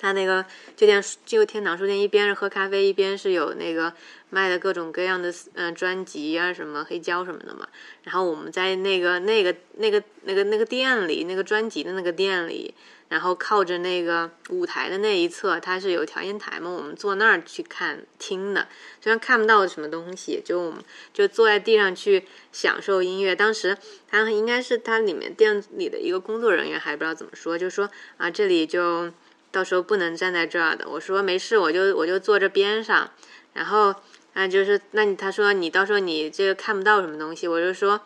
[0.00, 3.92] 他那个旧天旧天堂书店，一边是喝咖啡，一边是有那个
[4.30, 7.68] 卖的各种各样的嗯专辑啊，什么黑胶什么的嘛。
[8.02, 12.74] 然后我们在那个那个那个那个那个店里，那个专辑的那个店里。
[13.10, 18.68] 然后靠着那个舞台的那一侧，它是有调音台嘛，我们坐那儿去看听的，
[19.00, 20.80] 虽然看不到什么东西，就我们
[21.12, 23.34] 就坐在地上去享受音乐。
[23.34, 23.76] 当时
[24.08, 29.10] 他应该是他里面店里的一个工作人员，还不知道怎么说，就说啊，这里就
[29.50, 30.88] 到时候不能站在这儿的。
[30.88, 33.10] 我说没事，我就我就坐这边上。
[33.52, 33.94] 然后
[34.34, 38.00] 啊，就是那你他说你到时候你这个看不到什么东西，我就说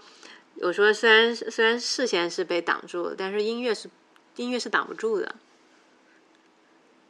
[0.61, 3.89] 我说虽然虽然视线是被挡住了，但是音乐是。
[4.37, 5.37] 音乐是挡不住的，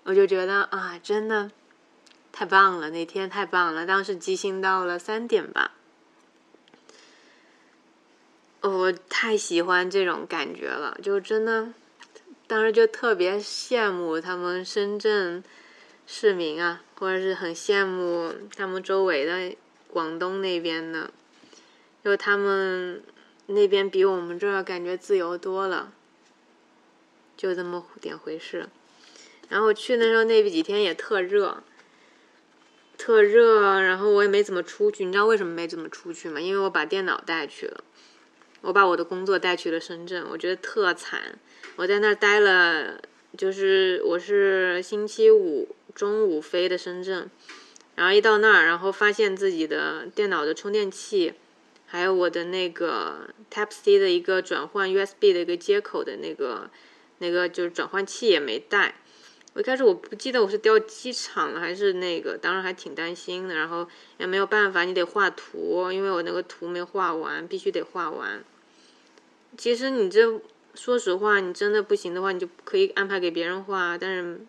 [0.02, 1.50] 我就觉得啊，真的
[2.32, 2.90] 太棒了！
[2.90, 5.72] 那天太棒了，当时即兴到了三点吧，
[8.60, 11.72] 我太喜欢这种感觉了，就真的
[12.46, 15.42] 当时就特别羡慕他们深圳
[16.06, 19.56] 市民啊，或者是很羡慕他们周围的
[19.88, 21.10] 广东那边的，
[22.04, 23.02] 就他们
[23.46, 25.92] 那边比我们这儿感觉自由多了。
[27.36, 28.68] 就这么点回事，
[29.48, 31.64] 然后去的时候那几天也特热，
[32.96, 35.04] 特热，然后我也没怎么出去。
[35.04, 36.40] 你知道为什么没怎么出去吗？
[36.40, 37.82] 因为我把电脑带去了。
[38.60, 41.38] 我把我的工作带去了深圳，我觉得特惨。
[41.76, 43.02] 我在那儿待了，
[43.36, 47.28] 就是我是星期五中午飞的深圳，
[47.96, 51.34] 然后一到那儿，然后发现自己的电脑的充电器，
[51.86, 56.70] 还有我的那个 Type C 的一个转换 USB 的一个接口的那个
[57.18, 58.94] 那个就是转换器也没带。
[59.54, 63.56] 我一开始我不记得我是掉机场了还是那个，当时还挺担心的。
[63.56, 68.44] 然后也没有办法，你得画图，因为我那个图没画完，必须得画完。
[69.56, 70.40] 其实你这，
[70.74, 73.96] 说实话，你真的不行的话，你就可以安排给别人画。
[73.96, 74.40] 但是，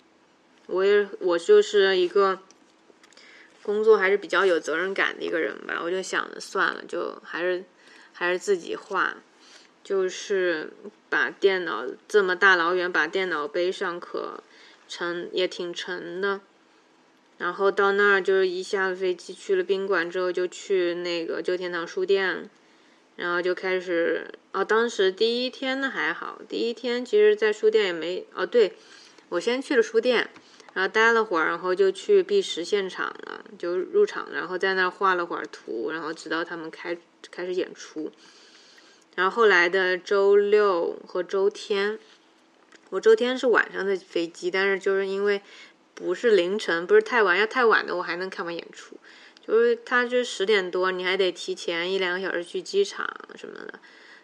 [0.68, 2.40] 我也我就是一个
[3.62, 5.80] 工作还是比较有责任感的一个人吧。
[5.84, 7.64] 我就想着算了，就还是
[8.14, 9.18] 还是自己画。
[9.84, 10.74] 就是
[11.12, 14.44] 把电脑这么大老远把电脑背上，可
[14.88, 16.42] 沉也挺沉的。
[17.38, 22.50] 然后到那儿就是一下飞机去了宾馆之后，就去那个旧天堂书店。
[23.16, 28.74] 然后就开始哦，当时第一天呢还好，第一天其实，在书店也没哦，对，
[29.30, 30.30] 我先去了书店，
[30.74, 36.98] 然后待了会儿，然后就去碧石现场了，就入场，然后在那儿画了会儿图，然后直到他们开
[37.32, 38.12] 开始演出。
[39.16, 41.98] 然后后来的周六和周天，
[42.90, 45.42] 我周天是晚上的飞机，但是就是因为
[45.94, 48.98] 不是凌晨，不是太晚，要太晚的我还能看完演出。
[49.48, 53.80] 就是他，就十点多，你还得提前一两个小时去机场什么的，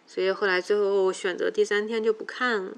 [0.06, 2.72] 所以后来最后选择第三天就不看了。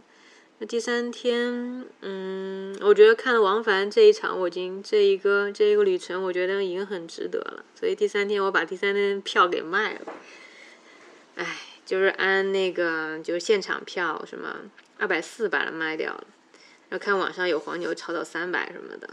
[0.58, 7.64] 那第三天，嗯，我觉得看了王凡这一场，我已经这一个这一个旅程，我觉得已经很值得了。
[7.74, 10.12] 所以第三天我把第三天票给卖了，
[11.36, 14.56] 唉，就是按那个就是现场票什么
[14.98, 16.24] 二百四把它卖掉了，
[16.90, 19.08] 然后看网上有黄牛炒到三百什么的。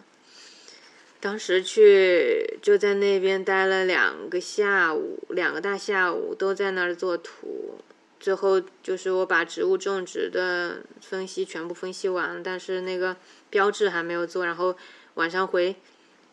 [1.22, 7.80] 当时去就在那边待了两个下午，两个大下午都在那儿做图。
[8.20, 13.16] 最后就是我把植物种植的分析全部分析完，但是那个
[13.52, 14.46] 标志还没有做。
[14.46, 14.76] 然后
[15.14, 15.76] 晚上回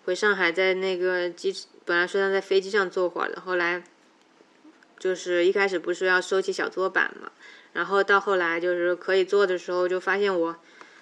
[0.07, 3.85] 回上海，在那个机本来说要在飞机上做会儿的，后来
[4.99, 7.31] 就是一开始不是要收起小桌板嘛，
[7.75, 10.57] 然后到后来就是可以做的时候，就发现我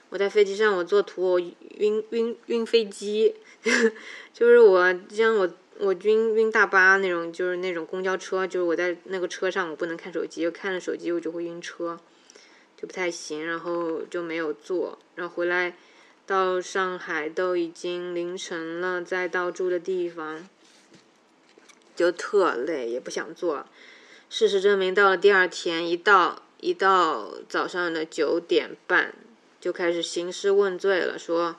[0.09, 3.37] 我在飞机上我做图我晕晕晕飞机。
[4.33, 11.99] 就是我像我我晕晕大巴那种，就是那种公交车，就是我在那个车上，我不能看手机，看了手机我就会晕车，
[12.77, 15.77] 就不太行，然后就没有坐，然后回来
[16.27, 20.49] 到上海都已经凌晨了，再到住的地方
[21.97, 23.67] 就特累，也不想做。
[24.31, 29.14] 事实证明，到了第二天，一到一到早上的九点半，
[29.61, 31.57] 就开始兴师问罪了，说。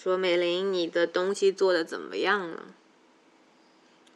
[0.00, 2.66] 说美玲，你的东西做的怎么样了？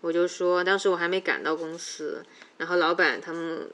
[0.01, 2.25] 我就说，当时我还没赶到公司，
[2.57, 3.69] 然后老板他们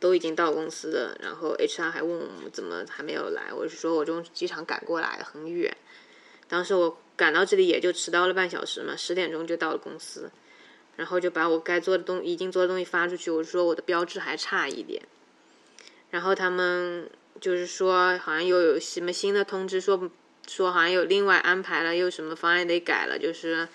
[0.00, 5.76] 都已经到公司了，然后 HR 还问我们怎么还没有来，我是说我从机场赶过来，很远。
[6.48, 10.32] 当时我赶到这里也就迟到了半小时嘛，十点钟就到了公司，
[10.96, 15.00] 然后就把我该做的东已经做的东西发出去，我说我的标志还差一点，
[16.10, 17.08] 然后他们
[17.40, 20.10] 就是说好像又有什么新的通知说。
[20.46, 23.68] 说好像有另外安排了，又什么方案得改了，就是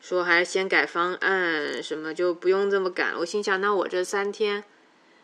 [0.00, 3.16] 说还是先改方案，什么就不用这么赶。
[3.18, 4.62] 我心想，那我这三天，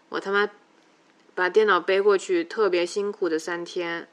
[0.08, 0.50] 我他妈
[1.34, 4.08] 把电脑背过去，特别辛苦的三天，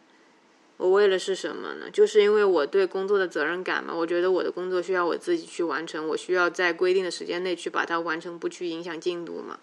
[0.78, 1.90] 我为了是什么呢？
[1.90, 3.94] 就是因为我对工作的责任感嘛。
[3.96, 9.60] 我觉得我的工作需要我自己去完成，我需要在规定的时间内去把它完成，不去影响进度嘛。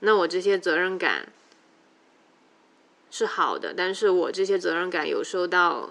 [0.00, 1.28] 那我这些责任感
[3.10, 5.90] 是好的，但是我这些责任感有受到。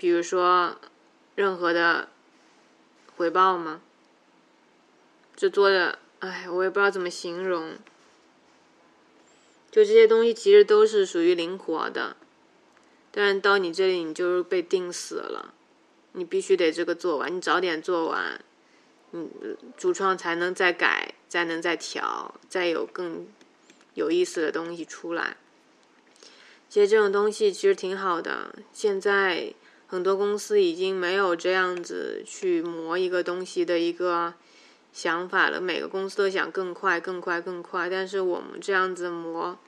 [0.00, 0.78] 比如说，
[1.34, 2.08] 任何的
[3.18, 3.82] 回报吗？
[5.36, 7.76] 这做的，哎，我也不知道怎么形容。
[9.70, 12.16] 就这些东西其实都是属于灵活的，
[13.12, 15.52] 但是到你这里，你就是被定死了。
[16.12, 18.42] 你必须得这个做完，你早点做完，
[19.12, 19.28] 嗯，
[19.76, 23.28] 主创才能再改，再能再调，再有更
[23.92, 25.36] 有意思的东西出来。
[26.70, 29.52] 其实这种东西其实挺好的，现在。
[29.90, 34.34] 很多公司已经没有这样子去磨一个东西的一个
[34.92, 35.60] 想法了。
[35.60, 39.58] 每个公司都想更快、更快、更快，但是我们这样子磨，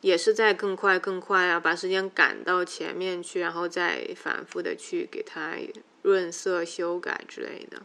[0.00, 5.58] 也是在更快、更快啊，把时间赶到前面去，然后再反复的去给它
[6.00, 7.82] 润色、修改之类的。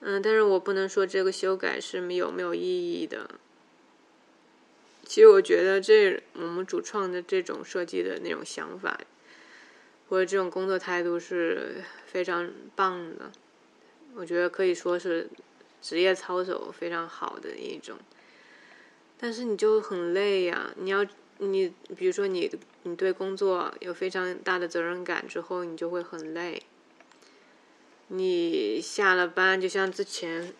[0.00, 3.30] 嗯，但是我不能说这个修改是有没有意义的。
[5.06, 9.00] 其实我觉得这我们主创的这种设计的那种想法。
[10.08, 13.32] 或者这种工作态度是非常棒的，
[14.14, 15.28] 我觉得可以说是
[15.82, 17.98] 职业操守非常好的一种。
[19.18, 20.72] 但是你就很累呀。
[20.76, 21.06] 你要
[21.38, 22.50] 你比如说你
[22.82, 26.62] 你对工作有非常大的责任感之后，你就会很累。
[28.08, 30.52] 你下了班，就像之前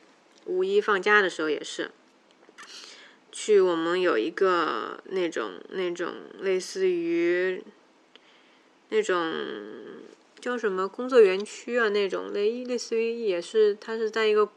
[0.46, 1.92] 五一放假的时候也是，
[3.30, 7.62] 去我们有一个那种那种类似于
[8.88, 9.32] 那种
[10.40, 14.48] 叫什么工作园区啊那种类类似于也是它是在一个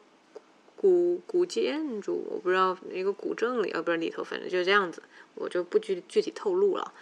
[0.75, 5.01] 古古建筑，我不知道一个古镇里，啊不是里头，反正就是这样子，
[5.35, 6.93] 我就不具具体透露了。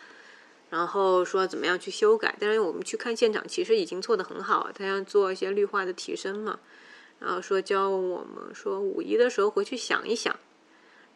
[0.70, 4.70] 然后说怎么样去修改，但是我们去看现场，其实已经做得很好。
[4.74, 6.60] 他要做一些绿化的提升嘛，
[7.20, 10.36] 然后说教我们说五一的时候回去想一想。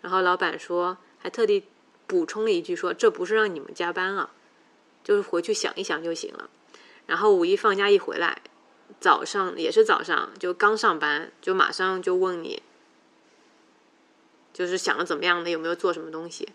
[0.01, 1.66] 然后老板说还特地
[2.07, 4.32] 补充了一句说这不是让你们加班啊，
[5.04, 6.49] 就是回去想一想就行了。
[7.08, 8.41] 然后五一放假一回来，
[8.99, 12.62] 早上也是早上就刚上班就马上就问你，
[14.54, 16.49] 就是想了怎么样的，有没有做什么东西。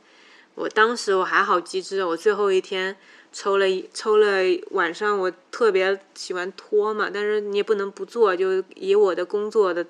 [0.54, 2.96] 我当时我还好机智，我最后一天
[3.30, 4.26] 抽了一抽了
[4.70, 9.84] 晚上，我特别喜欢拖嘛，但是你也不能不做，就以我的工作的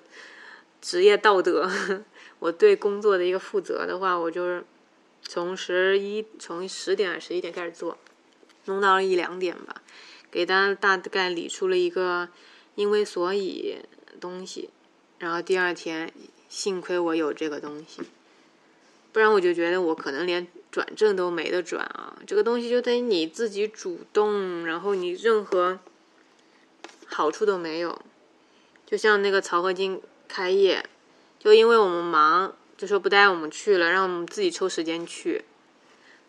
[0.81, 1.71] 职业道德，
[2.41, 4.65] 我对工作的一个负责的话，我就是
[5.23, 7.97] 从十一从十点十一点开始做，
[8.67, 9.83] 弄到了一两点吧，
[10.31, 12.29] 给大家大概理出了一个
[12.75, 13.79] 因为所以
[14.21, 14.71] 东西，
[15.19, 16.13] 然后第二天
[16.49, 18.03] 幸亏我有这个东西。
[19.13, 22.19] 不然我就觉得我可能连转正都没得转啊！
[22.27, 25.79] 这个东西就等于你自己主动，然后你任何
[27.07, 28.03] 好处都没有。
[28.85, 30.85] 就像那个曹和金开业，
[31.39, 35.47] 就因为我们忙，就说不带我们去了，让我们自己抽时间去。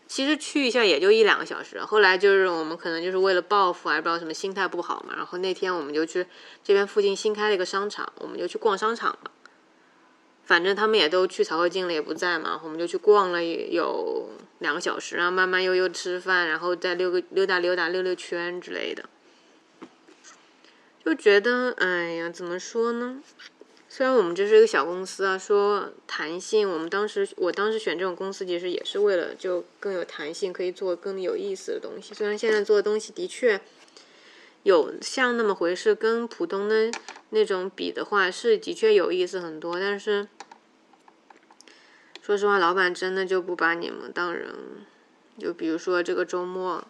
[0.07, 1.79] 其实去一下也就一两个小时。
[1.81, 5.13] 后来就是我们可能就是为了报复，还不知道什么心态不好嘛。
[5.15, 6.25] 然后那天我们就去
[6.63, 9.31] 这边附近新开了一个商场，我们就去逛商场了。
[10.45, 14.29] 反正他们也都去曹和进了，也不在嘛，我们就去逛了有
[14.59, 19.03] 两个小时，然后慢慢悠悠吃饭，然后再溜个溜达溜达溜溜圈之类的。
[21.03, 23.21] 就觉得，哎呀，怎么说呢？
[23.97, 32.13] 虽然我们这是一个小公司啊，说弹性，我们当时我当时选这种公司，其实也是为了就更有弹性，可以做更有意思的东西。
[32.13, 33.59] 虽然现在做的东西的确
[34.61, 36.91] 有像那么回事，跟普通的
[37.31, 40.27] 那种比的话，是的确有意思很多，但是。
[42.21, 44.53] 说实话，老板真的就不把你们当人。
[45.39, 46.85] 就比如说这个周末，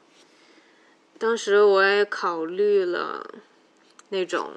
[1.17, 3.25] 当时我也考虑了
[4.09, 4.51] 那种，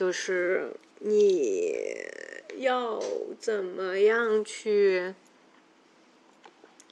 [0.00, 1.74] 就是你
[2.56, 2.98] 要
[3.38, 5.14] 怎么样去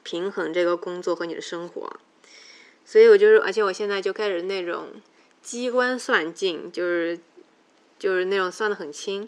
[0.02, 1.98] 平衡这个工作和你的生活。
[2.84, 4.88] 所以我就是，而且我现在就开始那种
[5.40, 7.18] 机关算尽，就是
[7.98, 9.26] 就是那种算的很清。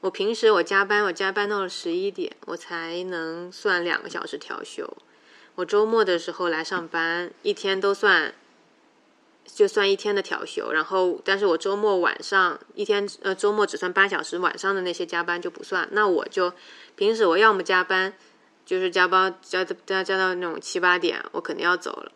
[0.00, 4.96] 我平时我加班，我加班到了十一点，我才能算两个小时调休。
[5.54, 8.34] 我周末的时候来上班，一天都算，
[9.54, 10.72] 就算一天的调休。
[10.72, 15.88] 然后，但是我周末晚上一天，呃，周末只算八小时，晚上的那些加班就不算。
[15.92, 16.52] 那我就
[16.96, 18.14] 平时我要么加班，
[18.64, 22.12] 就是加班加加加到那种七八点，我肯定要走了；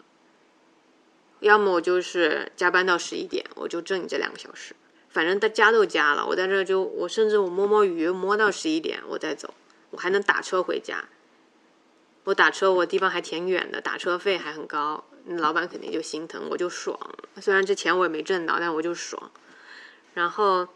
[1.40, 4.74] 要么我就是加班到十一点，我就挣你这两个小时。
[5.10, 9.54] 反正他加都加了，我在这就我甚至我摸摸鱼摸到十一点我再走，
[9.90, 11.04] 我还能打车回家。
[12.24, 16.98] 我打车我地方还挺远的，打车费还很高，老板肯定就心疼，我就爽。
[17.40, 19.30] 虽然这钱我也没挣到，但我就爽。
[20.14, 20.68] 然后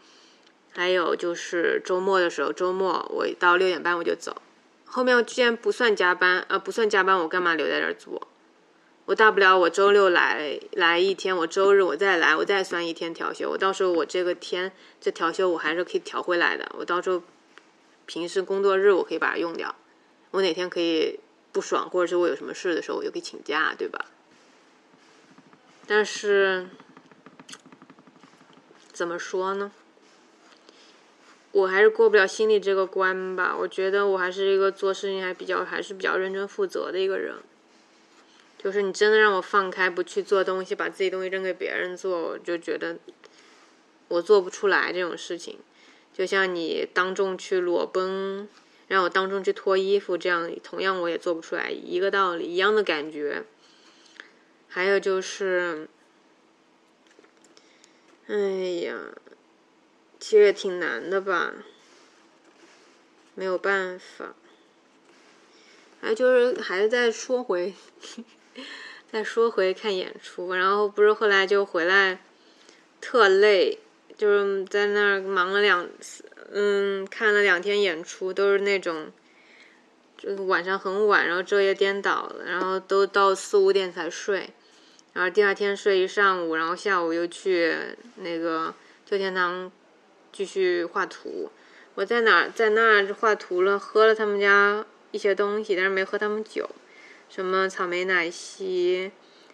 [0.73, 4.41] 还有就是周末的时候，周末我到六点半我就走。
[4.85, 8.27] 后面既然不算加班，呃不算加班，我干嘛留在这儿做？
[9.05, 13.49] 我大不了我周六来来一天，我周日我再来，我再算一天调休。
[13.49, 16.69] 我到时候我这个天这调休我还是可以调回来的。
[16.77, 17.23] 我到时候
[18.05, 19.73] 平时工作日我可以把它用掉。
[20.31, 21.19] 我哪天可以
[21.51, 24.05] 不爽，或者是我有什么事的时候，我就可以请假，对吧？
[25.87, 26.67] 但是
[28.91, 29.71] 怎么说呢？
[31.51, 33.55] 我还是过不了心里这个关吧。
[33.57, 37.35] 我觉得我还是一个做事情还比较还是比较认真负责的一个人。
[38.57, 42.99] 就是你真的让我放开不去做东西，把自己东西扔给别人做，我就觉得
[44.07, 45.57] 我做不出来这种事情。
[46.13, 48.47] 就像你当众去裸奔，
[48.87, 53.43] 让我当众去脱衣服，这样同样我也做不出来，一个道理，一样的感觉。
[54.73, 55.89] 还有就是，
[58.27, 58.35] 哎
[58.85, 58.97] 呀，
[60.17, 61.53] 其实也挺难的吧，
[63.35, 64.33] 没有办法。
[65.99, 67.73] 还就是还是再说回。
[69.11, 72.23] 再说回看演出，然后不是后来就回来，
[73.01, 73.77] 特累，
[74.17, 79.11] 就是在那儿忙了两次，嗯，看了两天演出，都是那种
[80.17, 84.51] 就晚上很晚，然后昼夜颠倒了，然后都到四五点才睡，
[85.13, 87.75] 然后第二天睡一上午，然后下午又去
[88.15, 88.73] 那个
[89.05, 89.71] 旧天堂
[90.31, 91.51] 继续画图。
[91.95, 96.69] 我在哪在那儿画图了，喝了他们家一些东西，但是没喝他们酒，
[97.29, 99.11] 什么草莓奶昔，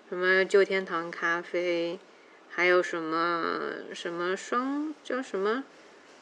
[0.08, 1.98] 什么旧天堂咖啡，
[2.50, 3.60] 还有什么
[3.94, 5.64] 什么双叫什么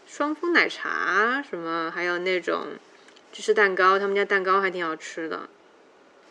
[0.07, 2.67] 双峰奶茶，什么还有那种
[3.33, 5.49] 芝士蛋糕，他们家蛋糕还挺好吃的。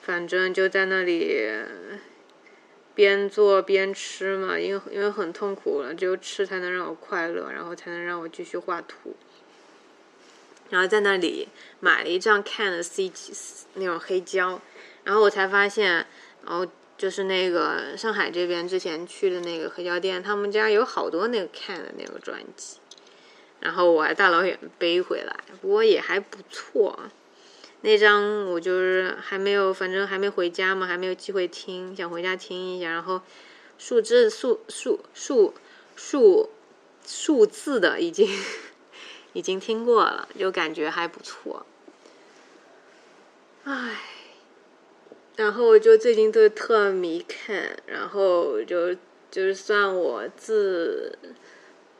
[0.00, 1.46] 反正就在那里
[2.94, 9.16] 边做边吃嘛，因为因为很痛苦了，只有吃才能让我快乐，然后才能让我继续画图。
[10.70, 11.48] 然后在那里
[11.80, 13.12] 买了一张 Can 的 C
[13.74, 14.60] 那种黑胶，
[15.04, 16.06] 然后我才发现，
[16.44, 16.66] 然后
[16.96, 22.78] 就是那个上海这边之前去的那个黑胶店，他们家有好多那个 Can 的那个专辑，
[23.60, 26.98] 然后我还大老远背回来，不过也还不错。
[27.84, 32.90] 那张我就是还没有，反正还没回家嘛，还没有机会听，想回家听一下。
[32.90, 33.20] 然后
[33.78, 35.54] 数字数数数
[35.94, 36.50] 数
[37.06, 38.28] 数字的已经。
[39.34, 41.66] 已经听过了，就感觉还不错。
[43.64, 44.00] 唉，
[45.34, 48.94] 然后我就最近都特迷看，然后就
[49.32, 51.18] 就是算我自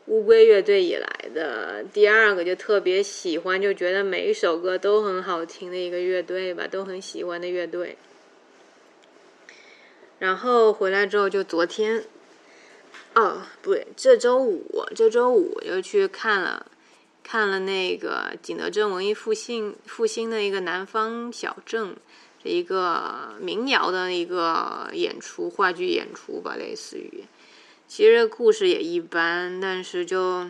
[0.07, 7.97] 乌龟乐队以来的第二个，就特别喜欢，就觉得每一首歌都很好听的一个乐队吧，都很喜欢的乐队。
[10.19, 12.05] 然后回来之后，就昨天，
[13.15, 16.67] 哦，不对，这周五，这周五又去看了。
[17.27, 21.97] 看了那个景德镇文艺复兴复兴的一个南方小镇，
[22.43, 27.25] 一个民谣的一个演出，话剧演出吧，类似于。
[27.97, 30.49] 其实故事也一般，但是就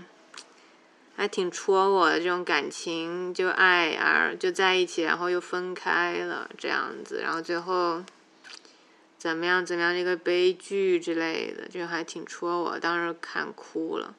[1.14, 8.02] 还挺戳我的这种感情，就爱啊就在一起，然后又分开了这样子，然后最后
[9.18, 14.14] 怎么样怎么样一个悲剧之类的，就还挺戳我，当时看哭了。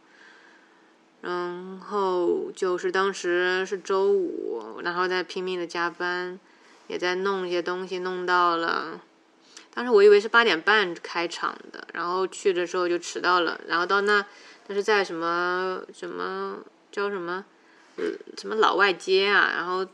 [1.22, 6.40] 然后就是当时是周五，然后在拼命的加班，
[6.86, 9.02] 也在弄一些东西，弄到了。
[9.76, 13.60] 当时我以为是八点半开场的，然后去的时候就迟到了。
[13.68, 14.26] 然后到那，
[14.68, 16.58] 那是在什么什么
[16.92, 17.46] 叫什么，
[17.98, 18.06] 呃，
[18.38, 19.52] 什么老外街啊？
[19.54, 19.86] 然后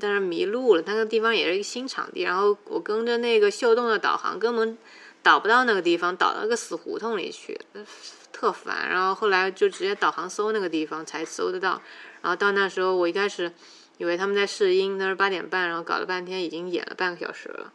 [0.00, 2.22] 在那迷路了，那个地方也是一个新场地。
[2.22, 4.76] 然后我跟着那个秀动的导航，根本
[5.22, 7.60] 导不到那个地方，导到个死胡同里去。
[8.32, 11.80] 特烦，然后后来就直接导航搜那个地方才搜得到，
[12.22, 13.52] 然后到那时候我一开始
[13.98, 17.72] 以为他们在试音，那是八点半，然后搞了半天已经演了半个小时了，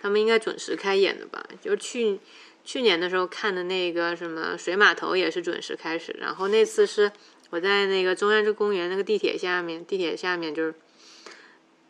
[0.00, 1.44] 他们应该准时开演的吧？
[1.60, 2.18] 就是去
[2.64, 7.12] 去年的时候看的那个什么水码头也是准时开始，然后那次是
[7.50, 10.74] 我在那个中央之公园那个地铁下面，地铁下面就是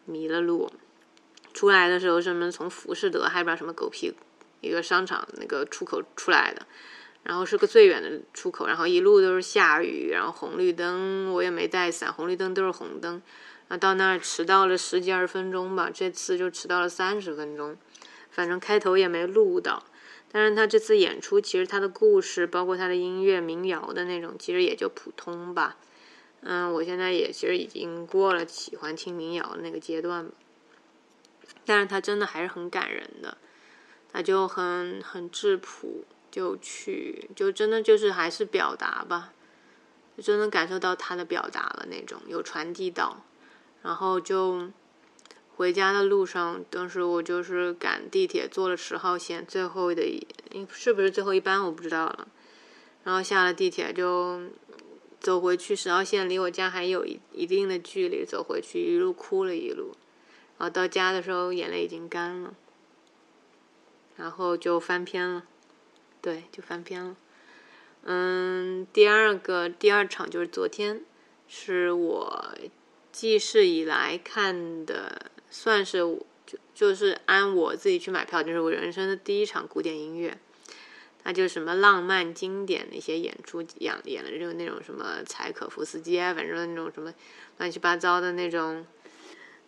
[0.04, 0.70] 迷了路，
[1.52, 4.12] 出来的时候什么从浮士德还不知道什么狗屁
[4.60, 6.66] 一个商场那个出口出来的。
[7.22, 13.20] 然后是个最远的出口，然后一路都是下雨，然后红绿灯我也没带伞，红绿灯都是红灯，
[13.68, 17.76] 然后到那儿迟到了十几二十分钟吧，这次就迟到了三十分钟，
[18.30, 19.82] 反正开头也没录到。
[20.32, 25.76] 但是他这次演出其实他的故事，包括他的音乐民谣的那种，其实也就普通吧。
[26.42, 30.32] 嗯，我现在也其实已经过了喜欢听民谣的那个阶段吧，
[31.64, 33.36] 但是他真的还是很感人的，
[34.12, 36.04] 他就很很质朴。
[36.30, 39.32] 就去，就真的就是还是表达吧，
[40.16, 43.24] 就真的感受到他的表达了那种，有传递到。
[43.82, 44.70] 然后就
[45.60, 50.26] 回家的路上，当时我就是赶地铁，坐了十号线最后的一，
[50.72, 52.28] 是不是最后一班我不知道了。
[53.04, 54.40] 然后下了地铁就
[55.20, 59.94] 走回去，十号线离我家还有一一定的距离，走回去一路哭了一路。
[60.56, 62.54] 然后到家的时候眼泪已经干了，
[64.16, 65.44] 然后就翻篇了。
[66.22, 67.16] 对，就翻篇了。
[68.04, 71.02] 嗯，第二个第二场就是昨天，
[71.46, 72.54] 是我
[73.20, 75.98] 记事以来看的，算是
[76.46, 80.38] 就就是按我自己去买票，就是我人生的第一场古典音乐。
[81.24, 87.12] 那就什么浪漫经典的一些演出，演演的就那种什么柴可夫斯基啊，反正那种什么
[87.58, 88.86] 乱七八糟的那种。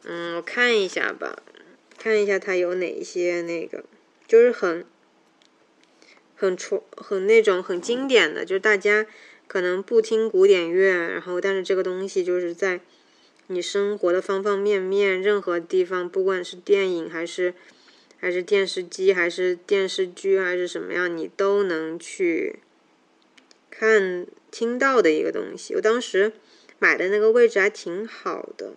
[0.04, 1.42] 嗯，我看一下吧，
[1.98, 3.84] 看一下它有哪一些那个，
[4.26, 4.86] 就是很。
[6.34, 9.06] 很出很那种很经典的，就是大家
[9.46, 12.80] 可能不听古典乐，然后但是这个东西就是在
[13.48, 17.54] 你生活的方方面面，任何地方，不管是电影还是
[18.18, 22.60] 还是电视机还是电视剧还是什么样，你都能去
[23.68, 25.74] 看听到的一个东西。
[25.74, 26.32] 我当时
[26.78, 28.74] 买的那个位置还挺好的，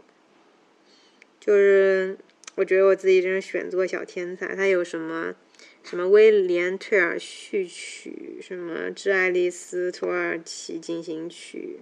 [1.40, 2.18] 就是
[2.56, 4.56] 我觉得我自己真是选作小天才。
[4.56, 5.36] 他有什么
[5.84, 11.80] 什么威廉·退尔序曲，什么致爱丽丝·土耳其进行曲，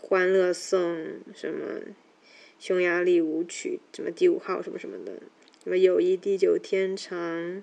[0.00, 1.80] 欢乐颂，什么
[2.58, 5.12] 匈牙利舞曲，什么第五号什么什么的，
[5.62, 7.62] 什么友谊地久天长，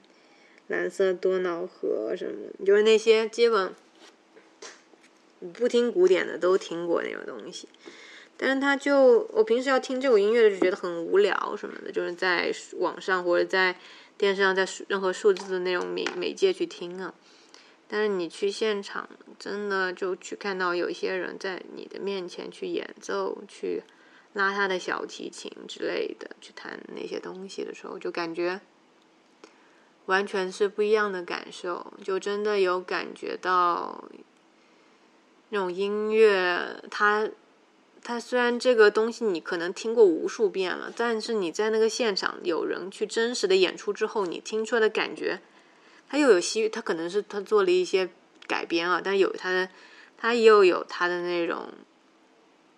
[0.67, 3.73] 蓝色多瑙河什么，就是那些基本。
[5.53, 7.67] 不听古典的都听过那种东西，
[8.36, 13.77] 但是他就我平时要听这种音乐就觉得很无聊什么的，就是在网上或者在
[14.17, 17.13] 电视上，在任何数字的那种媒媒介去听啊。
[17.88, 23.83] 但是你去现场，真的就去看到有一些人在你的面前去演奏，去
[24.33, 28.61] 拉他的小提琴之类的，去弹那些东西的时候，就感觉
[30.05, 34.05] 完全是不一样的感受，就真的有感觉到。
[35.49, 37.29] 那种音乐，它，
[38.01, 45.39] 它虽然这个东西你可能听过无数遍了，但是你在那个现场有人去真实的演出之后，你听出来的感觉，
[46.09, 48.09] 它又有西，它可能是他做了一些
[48.47, 49.69] 改编啊，但有它的，
[50.17, 51.69] 它又有它的那种，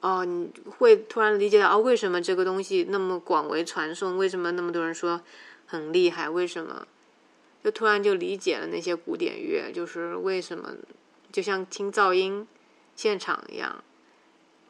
[0.01, 5.21] 哦，你会突然理解到哦，为什么这个东西那么广为传颂，为什么那么多人说
[5.65, 6.87] 很厉害，为什么，
[7.63, 10.75] 就突然就理解了那些古典乐，就是为什么，
[11.31, 12.47] 就像听噪音。
[12.95, 13.83] 现场一样，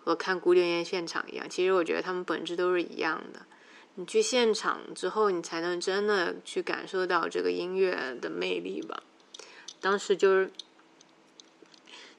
[0.04, 3.46] 和看古典乐现场一样，其实我觉得他们本质都是一样的。
[4.00, 9.02] 你去现场之后，你才能真的去感受到这个音乐的魅力吧。
[9.82, 10.52] 当时就是，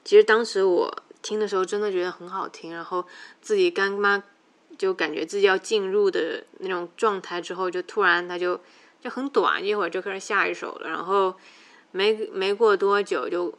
[0.03, 3.05] 其实当时我听的时候真的觉得很好听，然后
[3.41, 4.21] 自己干妈
[4.77, 8.59] 就感觉自己要进入的那种状态之后，就突然它就
[8.99, 11.33] 就很短，一会儿就开始下一首了，然后
[11.91, 13.53] 没没过多久就。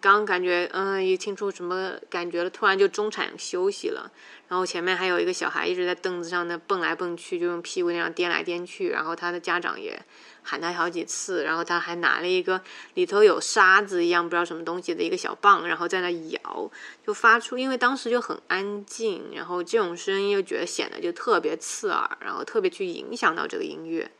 [0.00, 4.10] 刚感觉嗯，一听出什么感觉了，突然就中场休息了。
[4.48, 8.90] 然后前面还有一个小孩一直在凳子上那蹦来蹦去，就用屁股那样颠来颠去。
[8.90, 9.98] 然后他的家长也
[10.42, 11.42] 喊他好几次。
[11.44, 12.60] 然后他还拿了一个
[12.94, 16.70] 里头有沙子一样不知道什么东西的一个小棒，然后在那摇，
[17.06, 17.56] 就发出。
[17.56, 24.10] 因为当时就很安静，然后这种声音又觉得显得就特别刺耳，然后特别去影响到这个音乐。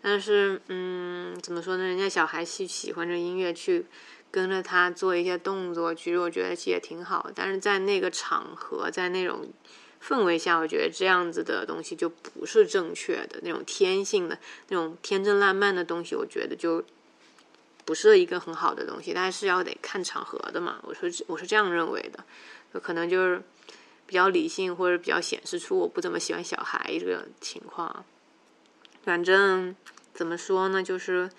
[0.00, 1.82] 但是嗯，怎么说呢？
[1.82, 3.86] 人家小孩喜喜欢这音乐去。
[4.30, 7.30] 跟着他做一些动作，其实我觉得也挺好。
[7.34, 9.48] 但是在那个场合，在那种
[10.02, 13.40] 氛围下，我觉得这样子的东西就不是正确的。
[13.42, 16.84] 那种天性的、那种天真烂漫的东西，我觉得就
[17.86, 19.12] 不是一个很好的东西。
[19.14, 20.80] 但是要得看场合的嘛。
[20.82, 23.42] 我说我是这样认为的，可能就是
[24.06, 28.04] 比较理性，或者比较显示出我不怎么喜欢小孩这个情况。
[29.02, 29.74] 反正
[30.12, 31.30] 怎么说呢，就是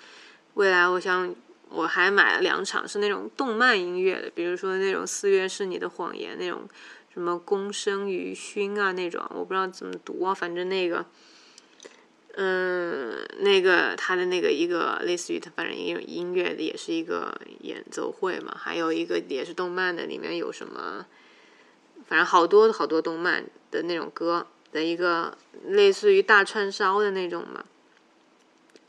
[0.55, 1.35] 未来我想。
[1.69, 6.67] 我还买了两场，是那种动漫音乐的，比如说那种《四月是你的谎言》那种，
[7.13, 11.05] 什么宫生于勋啊那种，我不知道怎么读啊，反正那个，
[12.35, 21.05] 嗯，那个他的那个一个类似于他，反正也有音乐的，也是一个演奏会嘛，还有一个也是动漫的，里面有什么，
[22.07, 27.65] 反正好多好多动漫的那种歌的一个类似于大串烧的那种嘛，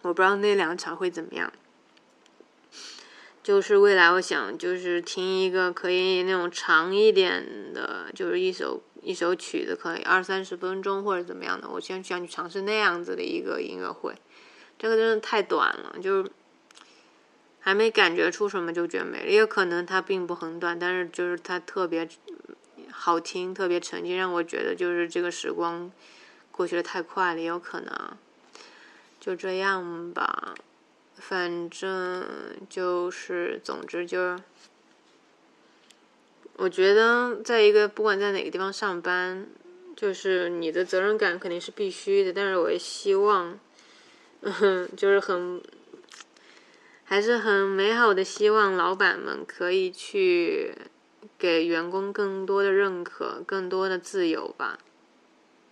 [0.02, 1.52] 我不知道那两场会怎么样。
[3.48, 11.66] 就是未来，我想就是听一个可以那种长一点的，就是一首一首曲子，可以二三十分钟或者怎么样的。
[11.66, 14.14] 我先想去尝试那样子的一个音乐会，
[14.78, 16.30] 这个真的太短了，就是
[17.58, 19.26] 还没感觉出什么就觉得没了。
[19.30, 22.06] 也有可能它并不很短，但是就是它特别
[22.90, 25.90] 好听，特别沉浸，让我觉得就是这个时光
[26.52, 28.10] 过去的太快了，也有可能。
[29.18, 30.54] 就这样吧。
[31.18, 32.24] 反正
[32.68, 34.42] 就是，总之就是，
[36.54, 39.46] 我觉得在一个不管在哪个地方上班，
[39.96, 42.32] 就是你的责任感肯定是必须的。
[42.32, 43.58] 但是我也希望，
[44.40, 45.60] 嗯，就是很，
[47.04, 50.74] 还是很美好的希望，老板们可以去
[51.36, 54.78] 给员工更多的认可，更多的自由吧，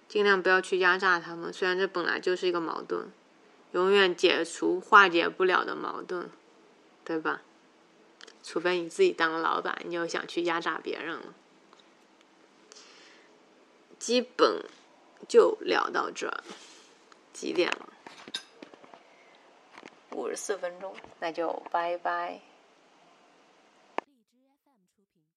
[0.09, 1.53] 尽量不要去压榨他们。
[1.53, 3.09] 虽然这本来就是一个矛盾。
[3.77, 6.31] 永远解除化解不了的矛盾，
[7.05, 7.43] 对吧？
[8.43, 11.35] 除非你自己当了老板，你又想去压榨别人了。
[13.99, 14.65] 基本
[15.29, 16.43] 就聊到这，
[17.35, 17.93] 几点了？
[20.13, 22.41] 五十四分钟，那就拜拜。